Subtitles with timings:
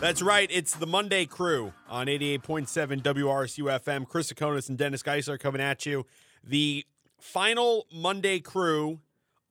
[0.00, 0.48] That's right.
[0.52, 4.06] It's the Monday crew on 88.7 WRSU FM.
[4.06, 6.06] Chris Tsakonas and Dennis Geissler coming at you.
[6.44, 6.86] The
[7.18, 9.00] final Monday crew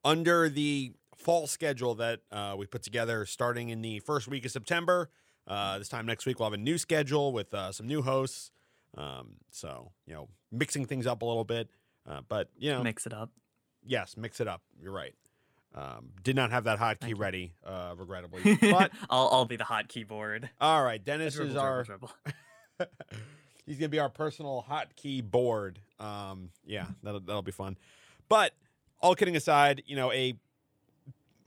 [0.05, 4.51] under the fall schedule that uh, we put together starting in the first week of
[4.51, 5.09] September.
[5.45, 8.51] Uh, this time next week, we'll have a new schedule with uh, some new hosts.
[8.97, 11.67] Um, so, you know, mixing things up a little bit.
[12.09, 13.31] Uh, but, you know, Mix it up.
[13.85, 14.61] yes, mix it up.
[14.81, 15.13] You're right.
[15.75, 18.57] Um, did not have that hotkey ready, uh, regrettably.
[18.61, 20.49] But I'll I'll be the hot keyboard.
[20.59, 22.11] all right, Dennis Dribble, is dribble,
[22.79, 22.87] our
[23.65, 25.79] he's gonna be our personal hotkey board.
[25.99, 27.77] Um, yeah, that'll that'll be fun.
[28.29, 28.53] But
[29.01, 30.33] all kidding aside, you know, a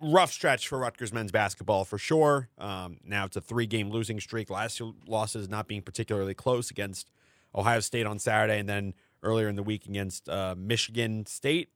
[0.01, 2.49] rough stretch for Rutgers men's basketball for sure.
[2.59, 4.51] Um, now it's a three game losing streak.
[4.51, 7.11] Last two losses not being particularly close against
[7.55, 11.71] Ohio State on Saturday, and then earlier in the week against uh, Michigan State.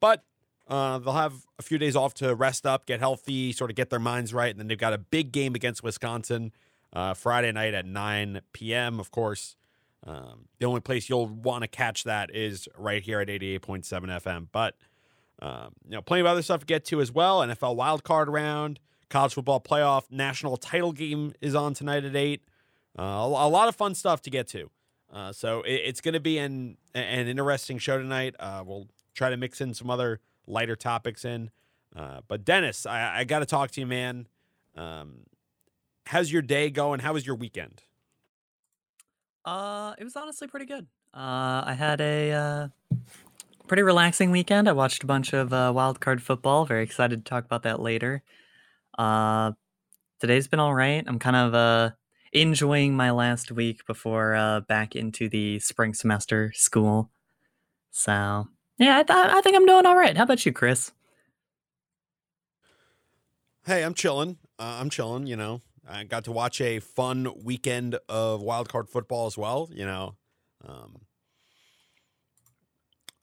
[0.00, 0.22] But
[0.66, 3.90] uh, they'll have a few days off to rest up, get healthy, sort of get
[3.90, 6.52] their minds right, and then they've got a big game against Wisconsin
[6.92, 8.98] uh, Friday night at 9 p.m.
[8.98, 9.56] Of course,
[10.06, 14.48] um, the only place you'll want to catch that is right here at 88.7 FM.
[14.52, 14.76] But
[15.40, 17.40] um, you know, plenty of other stuff to get to as well.
[17.40, 22.42] NFL wild card round, college football playoff, national title game is on tonight at eight.
[22.98, 24.70] Uh, a, lot of fun stuff to get to.
[25.12, 28.34] Uh, so it, it's going to be an an interesting show tonight.
[28.38, 31.50] Uh, we'll try to mix in some other lighter topics in.
[31.94, 34.26] Uh, but Dennis, I, I got to talk to you, man.
[34.76, 35.20] Um,
[36.06, 37.00] how's your day going?
[37.00, 37.82] How was your weekend?
[39.44, 40.86] Uh, it was honestly pretty good.
[41.12, 42.68] Uh, I had a uh,
[43.68, 44.68] pretty relaxing weekend.
[44.68, 46.64] I watched a bunch of uh, wild card football.
[46.64, 48.22] Very excited to talk about that later.
[48.98, 49.52] Uh,
[50.20, 51.04] today's been all right.
[51.06, 51.90] I'm kind of uh
[52.32, 57.10] enjoying my last week before uh back into the spring semester school.
[57.90, 60.16] So yeah, I, th- I think I'm doing all right.
[60.16, 60.92] How about you, Chris?
[63.66, 64.38] Hey, I'm chilling.
[64.58, 65.26] Uh, I'm chilling.
[65.26, 69.70] You know, I got to watch a fun weekend of wild card football as well.
[69.72, 70.16] You know,
[70.66, 71.00] um,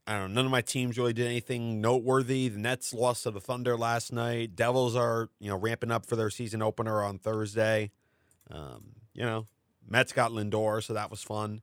[0.08, 0.36] I don't know.
[0.36, 2.48] None of my teams really did anything noteworthy.
[2.48, 4.56] The Nets lost to the Thunder last night.
[4.56, 7.92] Devils are you know ramping up for their season opener on Thursday.
[8.50, 9.48] Um, you know,
[9.88, 11.62] Mets got Lindor, so that was fun.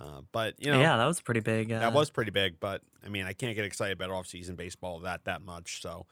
[0.00, 1.70] Uh, but you know, yeah, that was pretty big.
[1.72, 4.98] Uh, that was pretty big, but I mean, I can't get excited about off-season baseball
[5.00, 5.80] that that much.
[5.80, 6.06] So,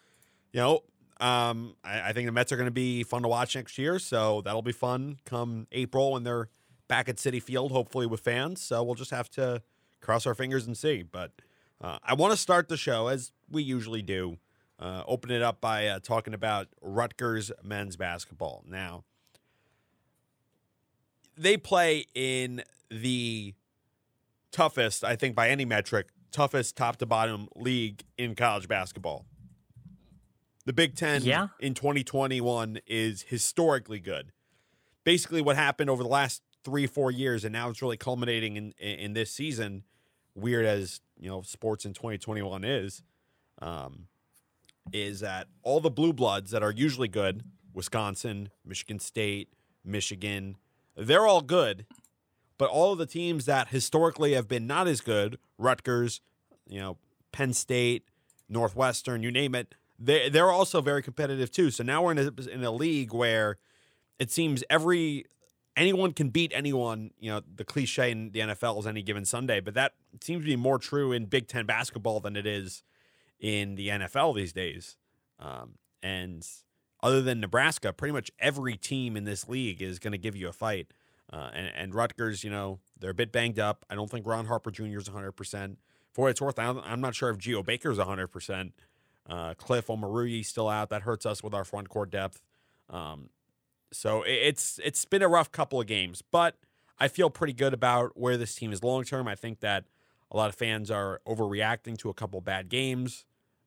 [0.53, 0.83] you know,
[1.21, 3.99] um, I, I think the Mets are going to be fun to watch next year.
[3.99, 6.49] So that'll be fun come April when they're
[6.89, 8.61] back at Citi Field, hopefully with fans.
[8.63, 9.63] So we'll just have to
[10.01, 11.03] cross our fingers and see.
[11.03, 11.33] But
[11.81, 14.39] uh, I want to start the show as we usually do.
[14.79, 18.65] Uh, open it up by uh, talking about Rutgers men's basketball.
[18.67, 19.05] Now,
[21.37, 23.55] they play in the
[24.53, 29.27] toughest, I think, by any metric, toughest top to bottom league in college basketball.
[30.65, 31.49] The Big Ten Yeah.
[31.59, 34.33] in 2021 is historically good.
[35.05, 38.73] Basically, what happened over the last three, four years, and now it's really culminating in
[38.79, 39.83] in, in this season.
[40.35, 43.03] Weird as you know, sports in 2021 is,
[43.61, 44.07] um,
[44.93, 47.43] is that all the blue bloods that are usually good,
[47.75, 49.49] Wisconsin, Michigan State,
[49.85, 50.57] Michigan,
[50.97, 51.85] they're all good
[52.59, 56.21] but all of the teams that historically have been not as good, Rutgers,
[56.67, 56.99] you know,
[57.33, 58.05] Penn State,
[58.49, 61.71] Northwestern, you name it, they they're also very competitive too.
[61.71, 63.59] So now we're in a, in a league where
[64.19, 65.27] it seems every
[65.77, 67.11] anyone can beat anyone.
[67.19, 70.47] You know, the cliche in the NFL is any given Sunday, but that seems to
[70.47, 72.83] be more true in Big Ten basketball than it is
[73.41, 74.97] in the NFL these days.
[75.39, 76.47] Um, and
[77.03, 80.49] other than Nebraska, pretty much every team in this league is going to give you
[80.49, 80.93] a fight.
[81.33, 83.87] Uh, and, and Rutgers, you know, they're a bit banged up.
[83.89, 84.99] I don't think Ron Harper Jr.
[84.99, 85.77] is 100%.
[86.13, 88.73] For what it's worth, I'm, not sure if Geo Baker is 100%.
[89.29, 90.91] Uh, Cliff Omaruyi still out.
[90.91, 92.43] That hurts us with our front court depth.
[92.91, 93.31] Um,
[93.93, 96.57] so it, it's it's been a rough couple of games, but
[96.99, 99.29] I feel pretty good about where this team is long term.
[99.29, 99.85] I think that
[100.31, 103.25] a lot of fans are overreacting to a couple bad games.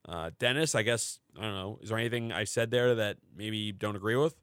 [0.07, 1.79] Uh, Dennis, I guess I don't know.
[1.81, 4.35] Is there anything I said there that maybe you don't agree with?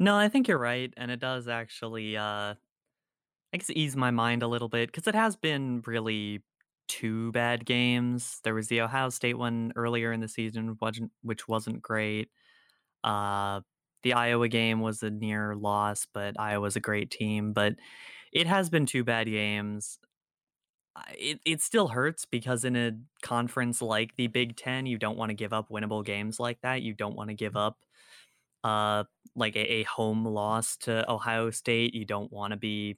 [0.00, 4.42] No, I think you're right, and it does actually, uh, I guess, ease my mind
[4.42, 6.42] a little bit because it has been really
[6.88, 8.40] two bad games.
[8.44, 10.78] There was the Ohio State one earlier in the season,
[11.22, 12.30] which wasn't great.
[13.04, 13.62] Uh,
[14.04, 17.52] the Iowa game was a near loss, but Iowa's a great team.
[17.54, 17.74] But
[18.32, 19.98] it has been two bad games.
[21.16, 22.92] It it still hurts because in a
[23.22, 26.82] conference like the Big Ten, you don't want to give up winnable games like that.
[26.82, 27.78] You don't want to give up
[28.64, 29.04] uh
[29.36, 31.94] like a, a home loss to Ohio State.
[31.94, 32.96] You don't want to be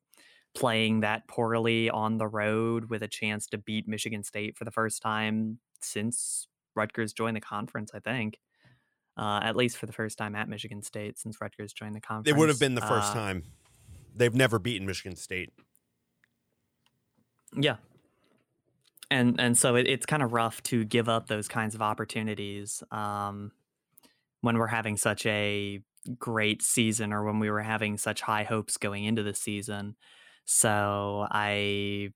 [0.55, 4.71] playing that poorly on the road with a chance to beat Michigan State for the
[4.71, 8.39] first time since Rutgers joined the conference, I think.
[9.17, 12.29] uh, at least for the first time at Michigan State since Rutgers joined the conference.
[12.35, 13.45] It would have been the first Uh, time.
[14.15, 15.51] They've never beaten Michigan State.
[17.55, 17.77] Yeah.
[19.11, 22.83] And and so it, it's kind of rough to give up those kinds of opportunities
[22.91, 23.53] um,
[24.41, 25.81] when we're having such a
[26.19, 29.97] great season or when we were having such high hopes going into the season.
[30.45, 32.11] So I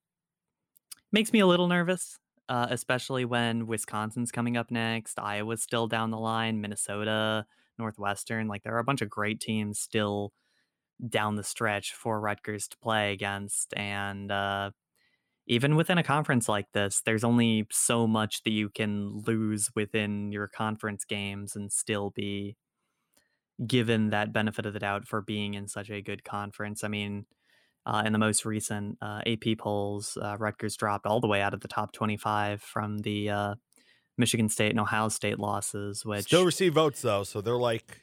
[1.12, 2.18] makes me a little nervous,
[2.48, 7.46] uh, especially when Wisconsin's coming up next, Iowa's still down the line, Minnesota,
[7.78, 8.48] Northwestern.
[8.48, 10.32] Like there are a bunch of great teams still
[11.08, 14.70] down the stretch for Rutgers to play against, and uh,
[15.46, 20.32] even within a conference like this, there's only so much that you can lose within
[20.32, 22.56] your conference games and still be
[23.64, 26.84] given that benefit of the doubt for being in such a good conference.
[26.84, 27.26] I mean,
[27.86, 31.54] uh, in the most recent uh, AP polls, uh, Rutgers dropped all the way out
[31.54, 33.54] of the top 25 from the uh,
[34.18, 38.00] Michigan State and Ohio State losses, which Still receive votes though, so they're like,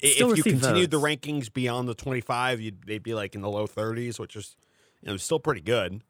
[0.00, 3.66] if you continued the rankings beyond the 25, you'd they'd be like in the low
[3.66, 4.56] 30s, which is
[5.02, 6.02] you know still pretty good.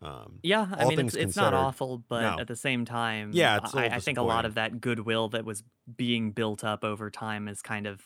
[0.00, 2.40] Um, Yeah, I mean it's, it's not awful, but No.
[2.40, 5.64] at the same time, Yeah, I, I think a lot of that goodwill that was
[5.96, 8.02] being built up over time is kind of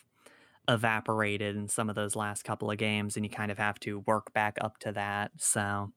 [0.69, 4.01] evaporated in some of those last couple of games, and you kind of have to
[4.01, 5.33] work back up to that.
[5.39, 5.93] So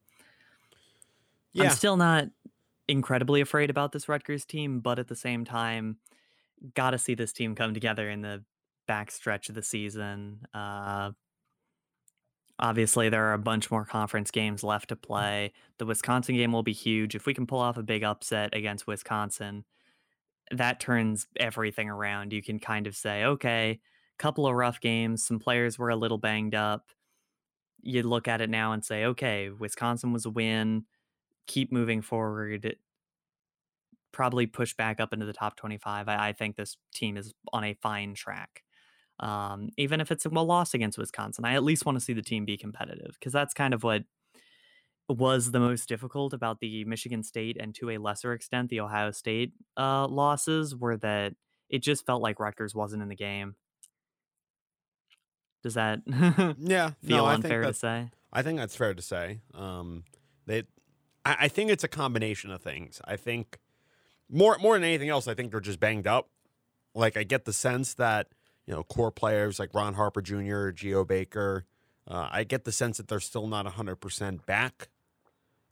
[1.53, 2.25] yeah, I'm still not
[2.87, 5.97] incredibly afraid about this Rutgers team, but at the same time,
[6.73, 8.43] got to see this team come together in the
[8.87, 10.41] back stretch of the season.
[10.53, 11.11] Uh,
[12.59, 15.53] obviously, there are a bunch more conference games left to play.
[15.77, 17.15] The Wisconsin game will be huge.
[17.15, 19.65] If we can pull off a big upset against Wisconsin,
[20.51, 22.33] that turns everything around.
[22.33, 23.79] You can kind of say, okay,
[24.17, 26.91] couple of rough games, some players were a little banged up.
[27.81, 30.85] You look at it now and say, okay, Wisconsin was a win.
[31.47, 32.75] Keep moving forward.
[34.11, 36.07] Probably push back up into the top 25.
[36.07, 38.63] I, I think this team is on a fine track.
[39.19, 42.21] Um, even if it's a loss against Wisconsin, I at least want to see the
[42.21, 44.03] team be competitive because that's kind of what
[45.07, 49.11] was the most difficult about the Michigan State and to a lesser extent the Ohio
[49.11, 51.33] State uh, losses were that
[51.69, 53.55] it just felt like Rutgers wasn't in the game.
[55.65, 56.01] Does that
[56.59, 56.91] yeah.
[57.03, 58.11] feel no, unfair to say?
[58.31, 59.39] I think that's fair to say.
[59.55, 60.03] Um,
[60.45, 60.59] they,
[61.25, 63.01] I, I think it's a combination of things.
[63.03, 63.57] I think
[64.29, 66.29] more more than anything else, I think they're just banged up.
[66.93, 68.27] Like I get the sense that
[68.67, 71.65] you know core players like Ron Harper Jr., Geo Baker.
[72.07, 74.89] Uh, I get the sense that they're still not hundred percent back.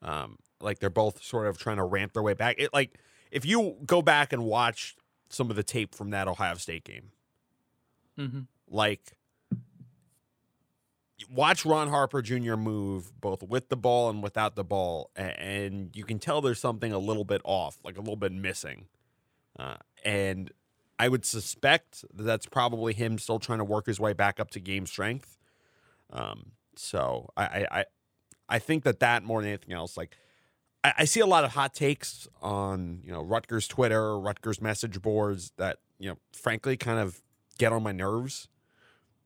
[0.02, 2.56] Um, like they're both sort of trying to ramp their way back.
[2.58, 2.98] It like
[3.30, 4.96] if you go back and watch
[5.30, 7.12] some of the tape from that Ohio State game,
[8.18, 9.14] hmm like
[11.32, 12.56] watch Ron Harper Jr.
[12.56, 16.92] move both with the ball and without the ball, and you can tell there's something
[16.92, 18.88] a little bit off, like a little bit missing.
[19.58, 20.52] Uh, and
[21.00, 24.52] I would suspect that that's probably him still trying to work his way back up
[24.52, 25.38] to game strength.
[26.12, 27.86] Um, so I, I,
[28.50, 30.16] I, think that that more than anything else, like
[30.84, 35.02] I, I see a lot of hot takes on you know Rutgers Twitter, Rutgers message
[35.02, 37.22] boards that you know frankly kind of
[37.58, 38.48] get on my nerves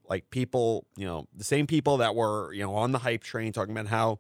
[0.09, 3.51] like people, you know, the same people that were, you know, on the hype train
[3.51, 4.19] talking about how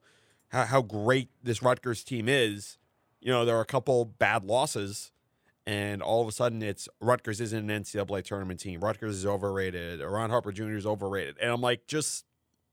[0.49, 2.77] how, how great this Rutgers team is.
[3.19, 5.11] You know, there are a couple bad losses,
[5.65, 8.79] and all of a sudden it's Rutgers isn't an NCAA tournament team.
[8.79, 10.01] Rutgers is overrated.
[10.01, 10.75] Ron Harper Jr.
[10.75, 12.25] is overrated, and I'm like, just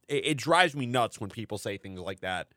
[0.08, 2.48] it, it drives me nuts when people say things like that.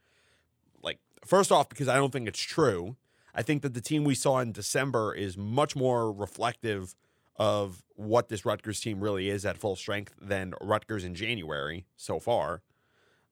[0.82, 2.96] Like, first off, because I don't think it's true.
[3.34, 6.96] I think that the team we saw in December is much more reflective
[7.38, 12.20] of what this Rutgers team really is at full strength than Rutgers in January so
[12.20, 12.62] far.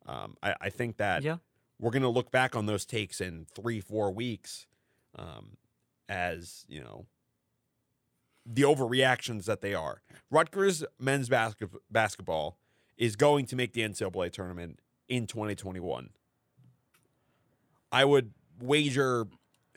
[0.06, 1.38] Um, I, I think that Yeah.
[1.80, 4.68] we're going to look back on those takes in three, four weeks
[5.18, 5.58] um,
[6.08, 7.06] as, you know,
[8.46, 10.02] the overreactions that they are.
[10.30, 12.60] Rutgers men's basket- basketball
[12.98, 16.12] is going to make the NCAA tournament in 2021.
[17.92, 19.26] I would wager,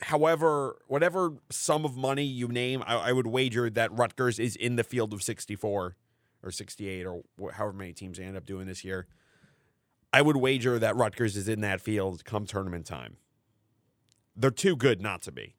[0.01, 4.75] however, whatever sum of money you name, I, I would wager that Rutgers is in
[4.75, 5.95] the field of 64
[6.43, 9.07] or 68 or wh- however many teams they end up doing this year.
[10.11, 13.17] I would wager that Rutgers is in that field come tournament time.
[14.35, 15.55] They're too good not to be.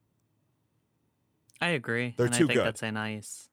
[1.60, 2.14] I agree.
[2.16, 2.66] They're and too I think good.
[2.66, 3.48] that's a nice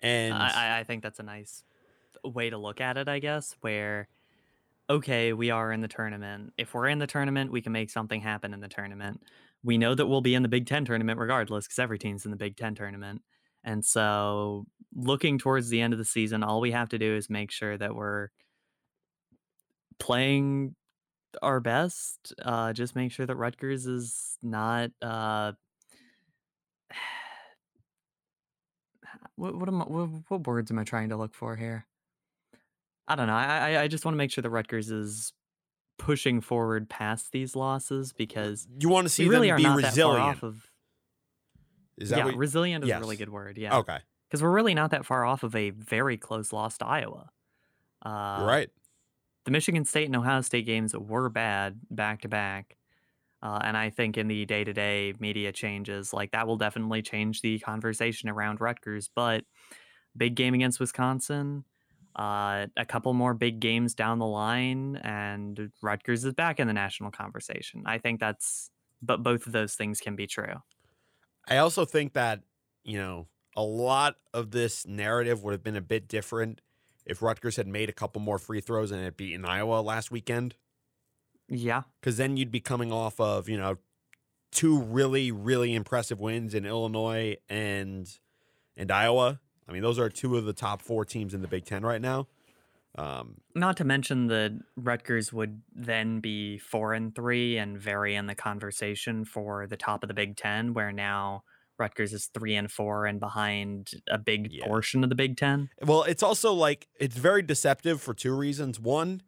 [0.00, 1.64] And I, I- I think that's a nice
[2.24, 4.08] way to look at it, I guess, where
[4.90, 6.54] okay, we are in the tournament.
[6.56, 9.22] If we're in the tournament, we can make something happen in the tournament.
[9.62, 12.30] We know that we'll be in the Big Ten tournament regardless, because every team's in
[12.30, 13.22] the Big Ten tournament.
[13.64, 17.28] And so looking towards the end of the season, all we have to do is
[17.28, 18.28] make sure that we're
[19.98, 20.74] playing
[21.42, 22.34] our best.
[22.42, 25.52] Uh, just make sure that Rutgers is not uh,
[29.36, 31.86] what what am I, what, what words am I trying to look for here?
[33.06, 33.34] I don't know.
[33.34, 35.32] I I, I just want to make sure that Rutgers is
[35.98, 39.82] pushing forward past these losses because You want to see really them be not that
[39.82, 40.20] far resilient.
[40.24, 40.70] off of.
[41.96, 43.58] Is that yeah, resilient is a really good word.
[43.58, 46.86] Yeah, Okay, because we're really not that far off of a very close loss to
[46.86, 47.30] Iowa.
[48.06, 48.70] Uh, right.
[49.44, 52.76] the Michigan State and Ohio State games were bad back to back.
[53.42, 57.02] Uh, and I think in the day to day media changes, like that will definitely
[57.02, 59.10] change the conversation around Rutgers.
[59.14, 59.44] But
[60.16, 61.64] big game against Wisconsin,
[62.18, 66.72] uh, a couple more big games down the line, and Rutgers is back in the
[66.72, 67.84] national conversation.
[67.86, 68.70] I think that's,
[69.00, 70.62] but both of those things can be true.
[71.48, 72.40] I also think that,
[72.84, 76.60] you know, a lot of this narrative would have been a bit different
[77.06, 80.56] if Rutgers had made a couple more free throws and had beaten Iowa last weekend.
[81.48, 81.82] Yeah.
[82.00, 83.78] Because then you'd be coming off of, you know,
[84.52, 88.08] two really, really impressive wins in Illinois and
[88.76, 89.40] and Iowa.
[89.68, 92.00] I mean, those are two of the top four teams in the Big Ten right
[92.00, 92.26] now.
[92.96, 98.26] Um, Not to mention that Rutgers would then be four and three and vary in
[98.26, 101.44] the conversation for the top of the Big Ten, where now
[101.78, 104.64] Rutgers is three and four and behind a big Yeah.
[104.66, 105.68] portion of the Big Ten.
[105.82, 108.80] Well, it's also like it's very deceptive for two reasons.
[108.80, 109.22] One,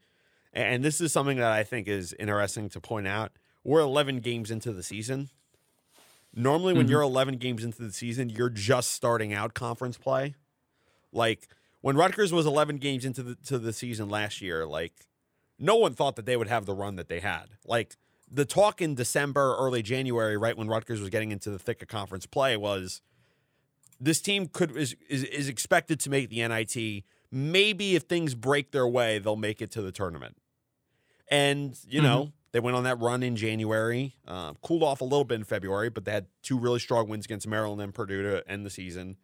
[0.52, 3.32] and this is something that I think is interesting to point out.
[3.62, 5.28] We're 11 games into the season.
[6.34, 6.90] Normally, when Mhm.
[6.90, 10.34] you're 11 games into the season, you're just starting out conference play.
[11.12, 11.48] Like
[11.80, 15.06] when Rutgers was 11 games into the to the season last year, like
[15.58, 17.56] no one thought that they would have the run that they had.
[17.66, 17.96] Like
[18.30, 21.88] the talk in December, early January, right when Rutgers was getting into the thick of
[21.88, 23.02] conference play, was
[23.98, 27.04] this team could is, is is expected to make the NIT.
[27.32, 30.36] Maybe if things break their way, they'll make it to the tournament.
[31.28, 32.04] And you Mhm.
[32.04, 35.44] know they went on that run in January, uh, cooled off a little bit in
[35.44, 38.70] February, but they had two really strong wins against Maryland and Purdue to end the
[38.70, 39.16] season.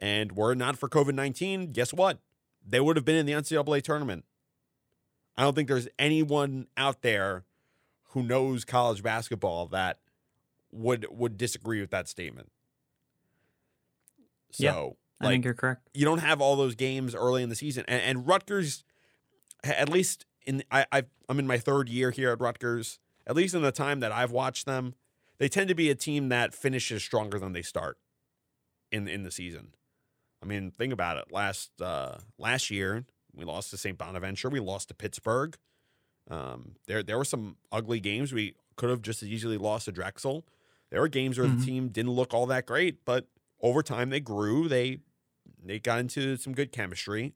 [0.00, 2.18] And were it not for COVID nineteen, guess what?
[2.68, 4.24] They would have been in the NCAA tournament.
[5.38, 7.44] I don't think there's anyone out there
[8.10, 9.98] who knows college basketball that
[10.72, 12.50] would would disagree with that statement.
[14.52, 14.72] So, Yeah,
[15.20, 15.88] I like, think you're correct.
[15.94, 18.84] you don't have all those games early in the season, and, and Rutgers,
[19.64, 22.98] at least in I, I I'm in my third year here at Rutgers.
[23.26, 24.94] At least in the time that I've watched them,
[25.38, 27.98] they tend to be a team that finishes stronger than they start
[28.92, 29.74] in in the season.
[30.42, 31.32] I mean, think about it.
[31.32, 33.98] Last uh, last year, we lost to St.
[33.98, 34.48] Bonaventure.
[34.48, 35.56] We lost to Pittsburgh.
[36.30, 38.32] Um, there there were some ugly games.
[38.32, 40.46] We could have just as easily lost to Drexel.
[40.90, 41.58] There were games where Mhm.
[41.58, 43.28] the team didn't look all that great, but
[43.60, 44.68] over time they grew.
[44.68, 45.00] They
[45.62, 47.34] they got into some good chemistry.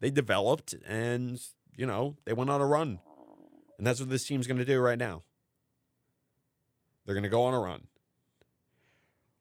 [0.00, 1.42] They developed, and
[1.76, 3.00] you know they went on a run,
[3.78, 5.22] and that's what this team's going to do right now.
[7.04, 7.86] They're going to go on a run.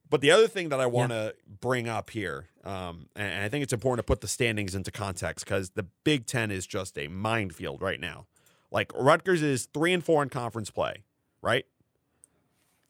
[0.10, 3.64] But the other thing that I want to bring up here, um, and I think
[3.64, 7.08] it's important to put the standings into context because the Big Ten is just a
[7.08, 8.28] minefield right now.
[8.72, 11.04] Like Rutgers is three and four in conference play,
[11.42, 11.66] right?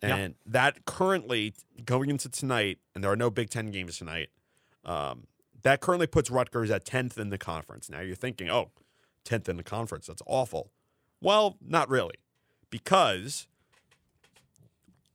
[0.04, 0.16] Yeah.
[0.16, 1.54] And that currently
[1.86, 4.30] going into tonight, and there are no Big Ten games tonight.
[4.84, 5.28] Um,
[5.64, 7.90] that currently puts Rutgers at tenth in the conference.
[7.90, 8.72] Now you're thinking, oh,
[9.26, 10.72] 10th in the conference, that's awful.
[11.22, 12.16] Well, not really,
[12.70, 13.48] because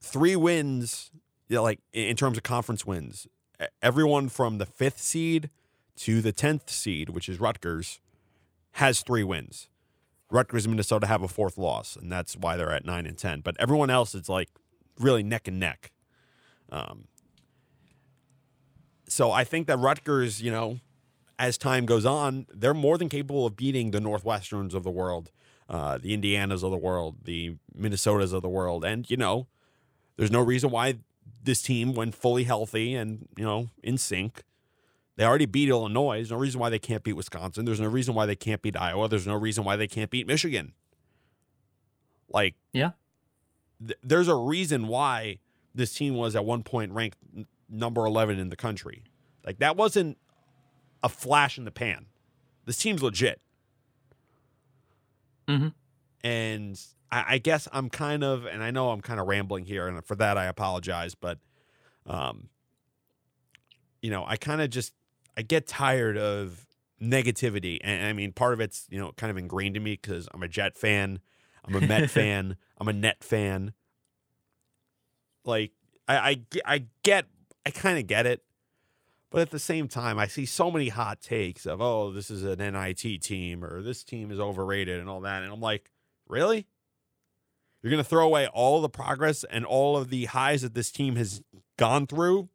[0.00, 1.10] three wins,
[1.48, 3.26] you know, like in terms of conference wins,
[3.82, 5.50] everyone from the fifth seed
[5.96, 8.00] to the tenth seed, which is Rutgers,
[8.72, 9.68] has three wins.
[10.30, 13.40] Rutgers and Minnesota have a fourth loss, and that's why they're at nine and ten.
[13.40, 14.48] But everyone else, it's like
[14.98, 15.90] really neck and neck.
[16.70, 17.08] Um,
[19.08, 20.78] so I think that Rutgers, you know,
[21.40, 25.30] as time goes on, they're more than capable of beating the Northwesterns of the world,
[25.68, 29.46] uh, the Indianas of the world, the Minnesotas of the world, and you know,
[30.16, 30.98] there's no reason why
[31.42, 34.42] this team, when fully healthy and you know in sync,
[35.16, 36.16] they already beat Illinois.
[36.18, 37.64] There's no reason why they can't beat Wisconsin.
[37.64, 39.08] There's no reason why they can't beat Iowa.
[39.08, 40.72] There's no reason why they can't beat Michigan.
[42.28, 42.92] Like, Yeah.
[43.84, 45.38] th- there's a reason why
[45.74, 49.04] this team was at one point ranked n- number 11 in the country.
[49.44, 50.18] Like, that wasn't
[51.02, 52.06] a flash in the pan.
[52.66, 53.40] This team's legit.
[55.48, 55.74] Mhm.
[56.22, 56.80] And
[57.10, 60.04] I, I guess I'm kind of, and I know I'm kind of rambling here, and
[60.04, 61.38] for that I apologize, but,
[62.06, 62.48] um,
[64.02, 64.92] you know, I kind of just,
[65.36, 66.66] I get tired of
[67.00, 67.78] negativity.
[67.82, 70.42] And I mean, part of it's, you know, kind of ingrained in me because I'm
[70.42, 71.20] a Jet fan,
[71.64, 73.72] I'm a Met fan, I'm a Net fan.
[75.44, 75.72] Like,
[76.06, 77.26] I, I, I get,
[77.64, 78.42] I kind of get it.
[79.30, 82.42] But at the same time, I see so many hot takes of, oh, this is
[82.42, 85.42] an NIT team or this team is overrated and all that.
[85.42, 85.90] And I'm like,
[86.28, 86.66] really?
[87.80, 90.90] You're going to throw away all the progress and all of the highs that this
[90.90, 91.42] team has
[91.76, 92.48] gone through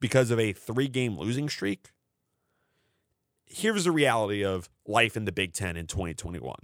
[0.00, 1.92] because of a three game losing streak.
[3.44, 6.56] Here's the reality of life in the Big Ten in 2021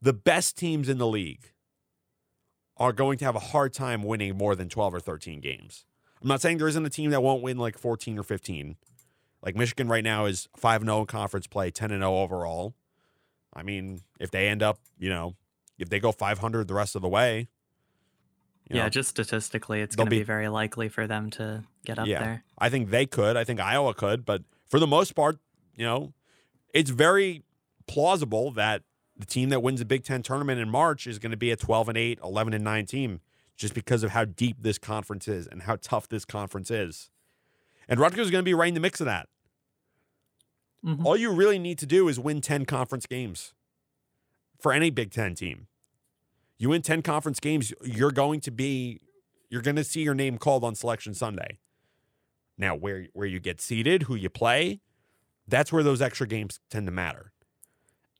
[0.00, 1.52] the best teams in the league
[2.76, 5.84] are going to have a hard time winning more than 12 or 13 games.
[6.22, 8.76] I'm not saying there isn't a team that won't win like 14 or 15.
[9.42, 12.74] Like Michigan right now is 5 0 in conference play, 10 0 overall.
[13.54, 15.36] I mean, if they end up, you know,
[15.78, 17.48] if they go 500 the rest of the way,
[18.68, 21.98] yeah, know, just statistically, it's going to be- be very likely for them to get
[21.98, 22.18] up Yeah.
[22.22, 22.44] there.
[22.58, 23.36] I think they could.
[23.36, 24.24] I think Iowa could.
[24.24, 25.38] But for the most part,
[25.74, 26.12] you know,
[26.74, 27.44] it's very
[27.86, 28.82] plausible that
[29.16, 31.56] the team that wins the Big Ten tournament in March is going to be a
[31.56, 33.20] 12 and 8, 11 and 9 team
[33.58, 37.10] just because of how deep this conference is and how tough this conference is.
[37.88, 39.28] And Rutgers is going to be right in the mix of that.
[40.84, 41.04] Mhm.
[41.04, 43.52] All you really need to do is win 10 conference games
[44.60, 45.66] for any Big Ten team.
[46.56, 49.00] You win 10 conference games, you're going to be,
[49.50, 51.58] you're going to see your name called on Selection Sunday.
[52.56, 54.80] Now, where where you get seated, who you play,
[55.46, 57.32] that's where those extra games tend to matter.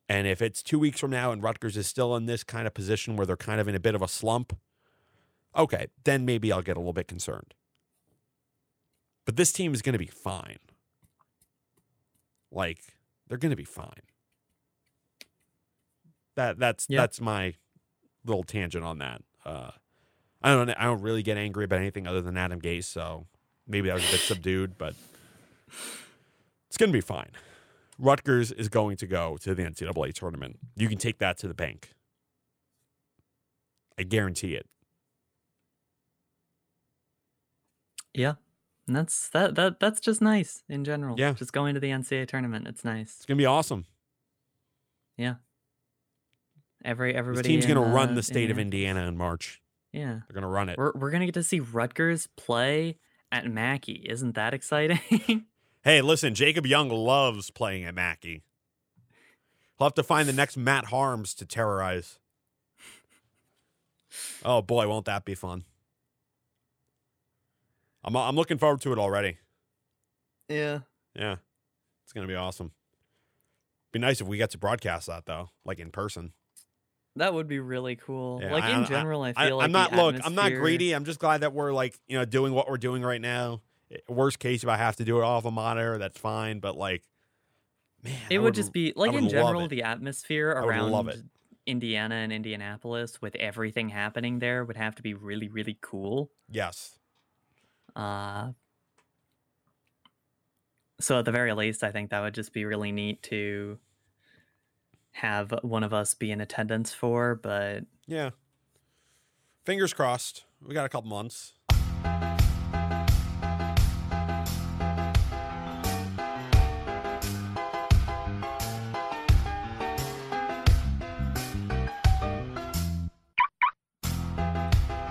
[0.08, 2.74] And if it's two weeks from now and Rutgers is still in this kind of
[2.74, 4.56] position where they're kind of in a bit of a slump,
[5.56, 7.54] okay, then maybe I'll get a little bit concerned.
[9.24, 10.58] But this team is going to be fine.
[12.50, 12.78] Like
[13.28, 14.02] they're going to be fine.
[16.34, 17.00] That that's Yeah.
[17.02, 17.54] that's my
[18.24, 19.22] little tangent on that.
[19.44, 19.70] Uh,
[20.42, 23.26] I don't I don't really get angry about anything other than Adam Gase, so
[23.66, 24.94] maybe that was a bit subdued, but
[26.68, 27.30] it's going to be fine.
[27.98, 30.58] Rutgers is going to go to the NCAA tournament.
[30.76, 31.90] You can take that to the bank.
[33.98, 34.66] I guarantee it.
[38.14, 38.34] Yeah.
[38.86, 41.16] And that's that that that's just nice in general.
[41.18, 41.32] Yeah.
[41.32, 42.66] Just going to the NCAA tournament.
[42.66, 43.16] It's nice.
[43.16, 43.84] It's going to be awesome.
[45.16, 45.34] Yeah.
[46.84, 49.60] Every everybody This team's going to in, run uh, the state of Indiana in March.
[49.92, 50.20] Yeah.
[50.26, 50.78] They're going to run it.
[50.78, 52.98] We're we're gonna get to see Rutgers play
[53.30, 54.06] at Mackey.
[54.08, 55.44] Isn't that exciting?
[55.84, 58.42] Hey, listen, Jacob Young loves playing at Mackey.
[59.78, 62.18] He'll have to find the next Matt Haarms to terrorize.
[64.44, 65.64] Oh boy, won't that be fun?
[68.04, 69.38] I'm I'm looking forward to it already.
[70.48, 70.80] yeah.
[71.14, 71.36] Yeah,
[72.04, 72.72] it's gonna be awesome.
[73.92, 76.32] Be nice if we got to broadcast that though, like in person.
[77.16, 78.38] That would be really cool.
[78.40, 80.16] Yeah, like I- in I- general, I, I, feel like I'm the not look.
[80.24, 80.92] I'm not greedy.
[80.92, 83.62] I'm just glad that we're like you know doing what we're doing right now.
[83.90, 86.60] Eh, worst case, if I have to do it off a monitor, that's fine.
[86.60, 87.02] But like,
[88.04, 91.24] man, It I would just be like in general the atmosphere I love around it.
[91.66, 96.30] Indiana and Indianapolis with everything happening there would have to be really really cool.
[96.48, 96.94] yes.
[97.98, 98.52] Uh
[101.00, 103.78] so at the very least I think that would just be really neat to
[105.12, 108.30] have one of us be in attendance for, but Yeah.
[109.64, 110.44] Fingers crossed.
[110.64, 111.54] We got a couple months.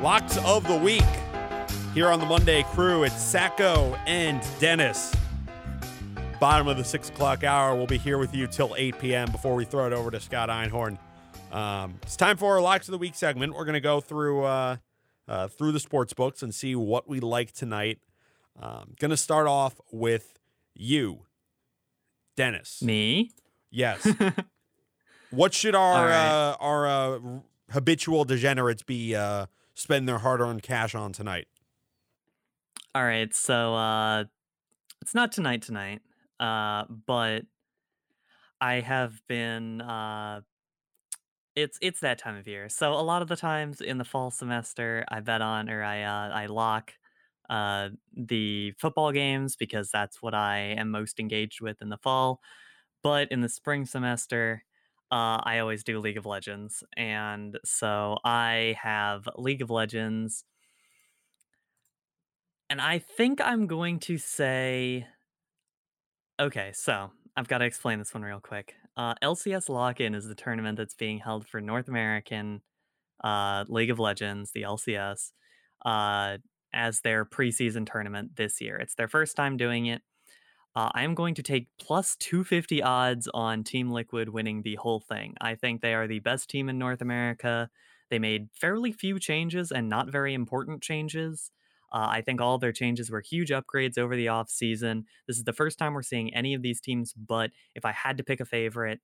[0.01, 1.03] Locks of the week.
[1.97, 5.15] Here on the Monday crew, it's Sacco and Dennis.
[6.39, 7.75] Bottom of the six o'clock hour.
[7.75, 9.31] We'll be here with you till 8 p.m.
[9.31, 10.99] before we throw it over to Scott Einhorn.
[11.51, 13.55] Um, it's time for our locks of the week segment.
[13.55, 14.75] We're going to go through uh,
[15.27, 17.97] uh, through the sports books and see what we like tonight.
[18.61, 20.37] Um, going to start off with
[20.75, 21.25] you,
[22.35, 22.79] Dennis.
[22.83, 23.31] me
[23.71, 24.07] Yes.
[25.31, 26.27] what should our right.
[26.27, 27.19] uh, our uh,
[27.71, 31.47] habitual degenerates be uh, spending their hard-earned cash on tonight?
[32.95, 34.25] All right, so uh
[35.01, 36.01] it's not tonight tonight.
[36.39, 37.45] Uh but
[38.59, 40.41] I have been uh
[41.55, 42.69] it's it's that time of year.
[42.69, 46.03] So a lot of the times in the fall semester I bet on or I
[46.03, 46.93] uh I lock
[47.49, 52.41] uh the football games because that's what I am most engaged with in the fall.
[53.03, 54.63] But in the spring semester
[55.11, 56.83] uh, I always do League of Legends.
[56.97, 60.45] And so I have League of Legends
[62.69, 65.07] and I think I'm going to say
[66.39, 68.75] okay, so I've got to explain this one real quick.
[68.95, 72.61] Uh, LCS Lock In is the tournament that's being held for North American
[73.23, 75.31] uh, League of Legends, the LCS,
[75.85, 76.37] uh,
[76.73, 78.77] as their preseason tournament this year.
[78.77, 80.01] It's their first time doing it.
[80.75, 84.99] Uh, I am going to take plus 250 odds on Team Liquid winning the whole
[84.99, 85.33] thing.
[85.41, 87.69] I think they are the best team in North America.
[88.09, 91.51] They made fairly few changes and not very important changes.
[91.91, 95.05] Uh, I think all their changes were huge upgrades over the off season.
[95.27, 98.17] This is the first time we're seeing any of these teams, but if I had
[98.17, 98.99] to pick a favorite,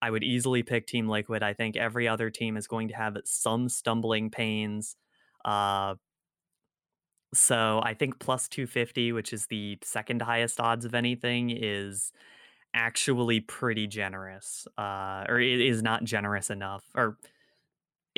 [0.00, 1.42] I would easily pick Team Liquid.
[1.42, 4.96] I think every other team is going to have some stumbling pains.
[5.44, 5.96] Uh,
[7.34, 12.12] So I think plus 250, which is the second highest odds of anything, is
[12.74, 14.66] actually pretty generous.
[14.78, 16.84] Uh, or it is not generous enough.
[16.94, 17.18] Or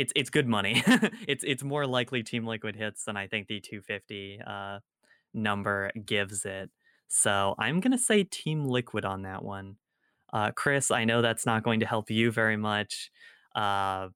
[0.00, 0.82] it's it's good money.
[1.28, 4.78] it's it's more likely Team Liquid hits than I think the 250 uh,
[5.34, 6.70] number gives it.
[7.08, 9.76] So I'm gonna say Team Liquid on that one.
[10.32, 13.10] Uh, Chris, I know that's not going to help you very much,
[13.54, 14.08] uh,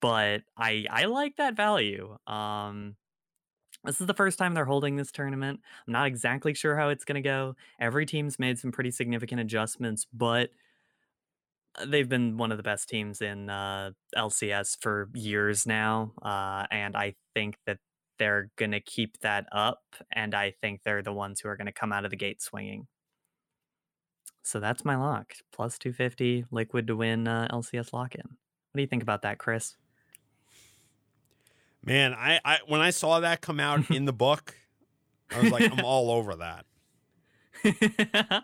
[0.00, 2.18] but I I like that value.
[2.26, 2.96] Um,
[3.84, 5.60] this is the first time they're holding this tournament.
[5.86, 7.54] I'm not exactly sure how it's going to go.
[7.78, 10.50] Every team's made some pretty significant adjustments, but
[11.86, 16.96] they've been one of the best teams in uh, LCS for years now, uh, and
[16.96, 17.78] I think that
[18.18, 19.82] they're going to keep that up.
[20.12, 22.40] And I think they're the ones who are going to come out of the gate
[22.40, 22.86] swinging.
[24.42, 25.34] So that's my lock.
[25.52, 28.22] Plus 250 liquid to win uh, LCS lock in.
[28.22, 29.76] What do you think about that, Chris?
[31.84, 34.54] Man, I, I when I saw that come out in the book,
[35.30, 36.66] I was like, I'm all over that.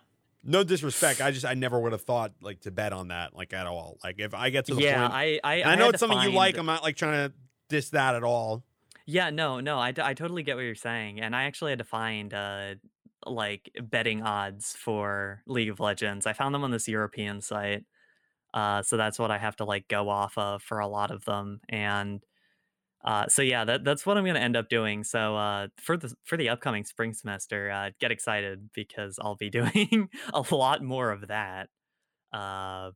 [0.42, 3.52] no disrespect, I just I never would have thought like to bet on that like
[3.52, 3.98] at all.
[4.02, 6.20] Like if I get to the yeah, point, I I, I, I know it's something
[6.20, 6.56] you like.
[6.56, 7.34] I'm not like trying to
[7.68, 8.64] diss that at all.
[9.06, 11.84] Yeah, no, no, I, I totally get what you're saying, and I actually had to
[11.84, 12.74] find uh
[13.26, 16.26] like betting odds for League of Legends.
[16.26, 17.84] I found them on this European site,
[18.54, 21.24] uh, so that's what I have to like go off of for a lot of
[21.24, 22.22] them, and
[23.04, 25.04] uh, so yeah, that that's what I'm gonna end up doing.
[25.04, 29.50] So uh, for the for the upcoming spring semester, uh, get excited because I'll be
[29.50, 31.70] doing a lot more of that.
[32.32, 32.92] Uh,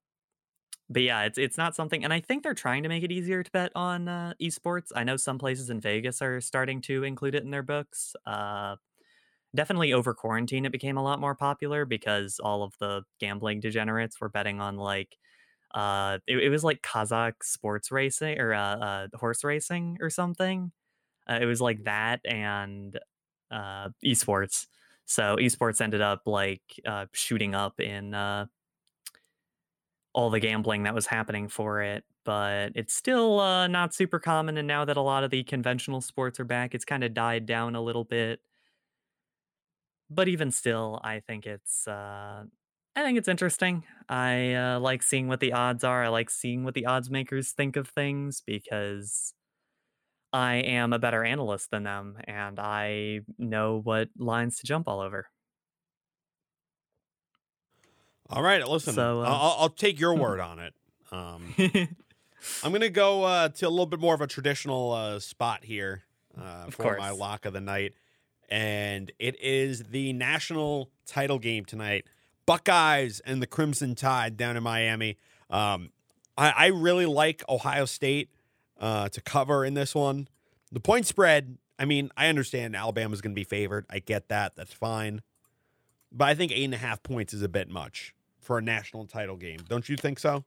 [0.91, 3.43] but yeah, it's it's not something, and I think they're trying to make it easier
[3.43, 4.89] to bet on uh, esports.
[4.95, 8.15] I know some places in Vegas are starting to include it in their books.
[8.27, 8.77] Uh,
[9.55, 14.21] definitely over quarantine, it became a lot more popular because all of the gambling degenerates
[14.21, 15.17] were betting on like
[15.75, 20.73] uh, it, it was like Kazakh sports racing or uh, uh, horse racing or something.
[21.29, 22.99] Uh, it was like that and
[23.51, 24.67] uh, esports.
[25.07, 28.47] So esports ended up like uh, shooting up in uh,
[30.15, 34.57] all the gambling that was happening for it, but it's still uh, not super common.
[34.57, 37.47] And now that a lot of the conventional sports are back, it's kind of died
[37.47, 38.41] down a little bit.
[40.11, 42.45] But even still, I think it's uh,
[42.97, 43.85] I think it's interesting.
[44.09, 46.05] I uh, like seeing what the odds are.
[46.05, 49.35] I like seeing what the odds makers think of things because
[50.33, 55.01] I am a better analyst than them, and I know what lines to jump all
[55.01, 55.29] over.
[58.31, 60.75] All right, listen, So, uh, I'll, I'll take your word on it.
[61.11, 61.55] Um,
[62.63, 66.05] I'm gonna go uh, to a little bit more of a traditional uh, spot here
[66.37, 67.95] uh, for my lock of the night,
[68.49, 72.07] and it is the national title game tonight.
[72.47, 75.19] Buckeyes and the Crimson Tide down in Miami.
[75.51, 75.91] Um,
[76.37, 78.31] I, I really like Ohio State
[78.81, 80.29] uh, to cover in this one.
[80.73, 81.59] The point spread.
[81.79, 83.87] I mean, I understand Alabama's going to be favored.
[83.91, 84.57] I get that.
[84.57, 85.23] That's fine.
[86.13, 89.07] But I think eight and a half points is a bit much for a national
[89.07, 89.61] title game.
[89.69, 90.45] Don't you think so?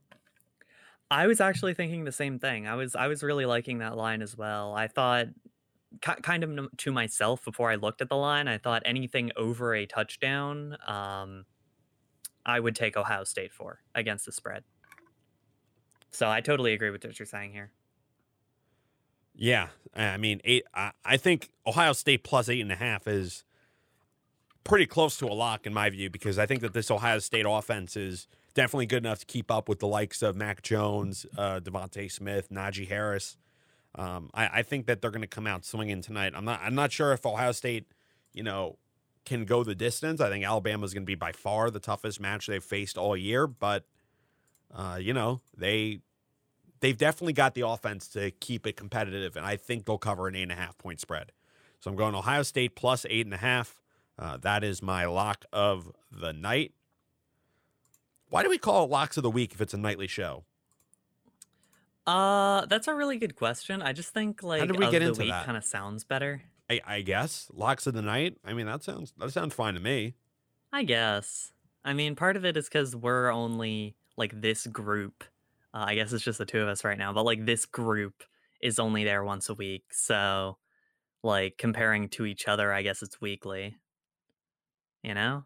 [1.09, 2.67] I was actually thinking the same thing.
[2.67, 4.73] I was I was really liking that line as well.
[4.73, 5.27] I thought
[6.01, 9.73] ki- kind of to myself before I looked at the line, I thought anything over
[9.73, 11.45] a touchdown, um,
[12.47, 14.63] I would take Ohio State for against the spread.
[16.09, 17.71] So I totally agree with what you're saying here.
[19.35, 20.63] Yeah, I mean, eight.
[20.73, 23.43] I, I think Ohio State plus eight and a half is
[24.63, 27.45] pretty close to a lock in my view because I think that this Ohio State
[27.47, 31.59] offense is definitely good enough to keep up with the likes of Mac Jones, uh,
[31.59, 33.37] DeVonta Smith, Najee Harris.
[33.93, 36.33] Um, I, I think that they're going to come out swinging tonight.
[36.35, 36.61] I'm not.
[36.63, 37.85] I'm not sure if Ohio State,
[38.33, 38.77] you know,
[39.27, 40.21] can go the distance.
[40.21, 43.45] I think Alabama's going to be by far the toughest match they've faced all year,
[43.45, 43.85] but
[44.73, 45.99] uh, you know they
[46.79, 50.35] they've definitely got the offense to keep it competitive, and I think they'll cover an
[50.35, 51.31] eight and a half point spread.
[51.79, 53.81] So I'm going Ohio State plus eight and a half.
[54.17, 56.73] Uh, that is my lock of the night.
[58.29, 60.43] Why do we call it locks of the week if it's a nightly show?
[62.07, 63.81] Uh, that's a really good question.
[63.81, 66.41] I just think like did we of get the into week kind of sounds better.
[66.69, 68.37] I, I guess locks of the night.
[68.43, 70.15] I mean, that sounds that sounds fine to me.
[70.71, 71.53] I guess.
[71.83, 75.23] I mean, part of it is because we're only like this group.
[75.73, 78.23] Uh, I guess it's just the two of us right now, but like this group
[78.61, 79.93] is only there once a week.
[79.93, 80.57] So,
[81.23, 83.77] like comparing to each other, I guess it's weekly.
[85.03, 85.45] You know?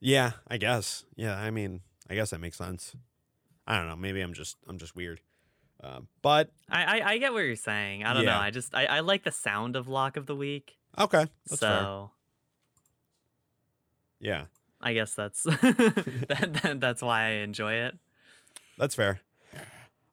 [0.00, 1.04] Yeah, I guess.
[1.16, 2.94] Yeah, I mean, I guess that makes sense.
[3.66, 3.96] I don't know.
[3.96, 5.20] Maybe I'm just I'm just weird.
[5.84, 8.04] Um, but I, I I get what you're saying.
[8.04, 8.36] I don't know.
[8.36, 10.78] I just I, I like the sound of lock of the week.
[10.98, 11.80] okay, that's fair.
[11.80, 12.10] so
[14.18, 14.44] Yeah,
[14.80, 17.98] I guess that's that, that, that's why I enjoy it.
[18.78, 19.20] That's fair.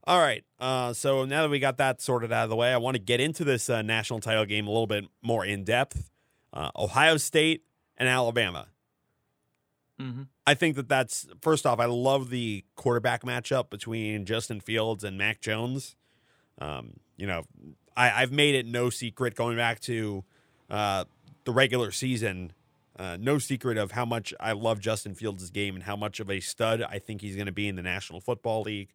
[0.06, 0.44] All right.
[0.60, 3.02] Uh, so now that we got that sorted out of the way, I want to
[3.02, 6.10] get into this uh, national title game a little bit more in depth.
[6.52, 7.64] Uh, Ohio State
[7.98, 8.68] and Alabama.
[10.02, 10.22] Mm-hmm.
[10.48, 11.80] I think that that's first off.
[11.80, 15.96] I love the quarterback matchup between Justin Fields and Mac Jones.
[16.60, 17.44] Um, you know,
[17.96, 20.24] I, have made it no secret going back to
[20.70, 21.06] uh,
[21.46, 22.54] the regular season.
[22.98, 26.30] Uh, no secret of how much I love Justin Fields' game and how much of
[26.30, 28.90] a stud I think he's going to be in the National Football League.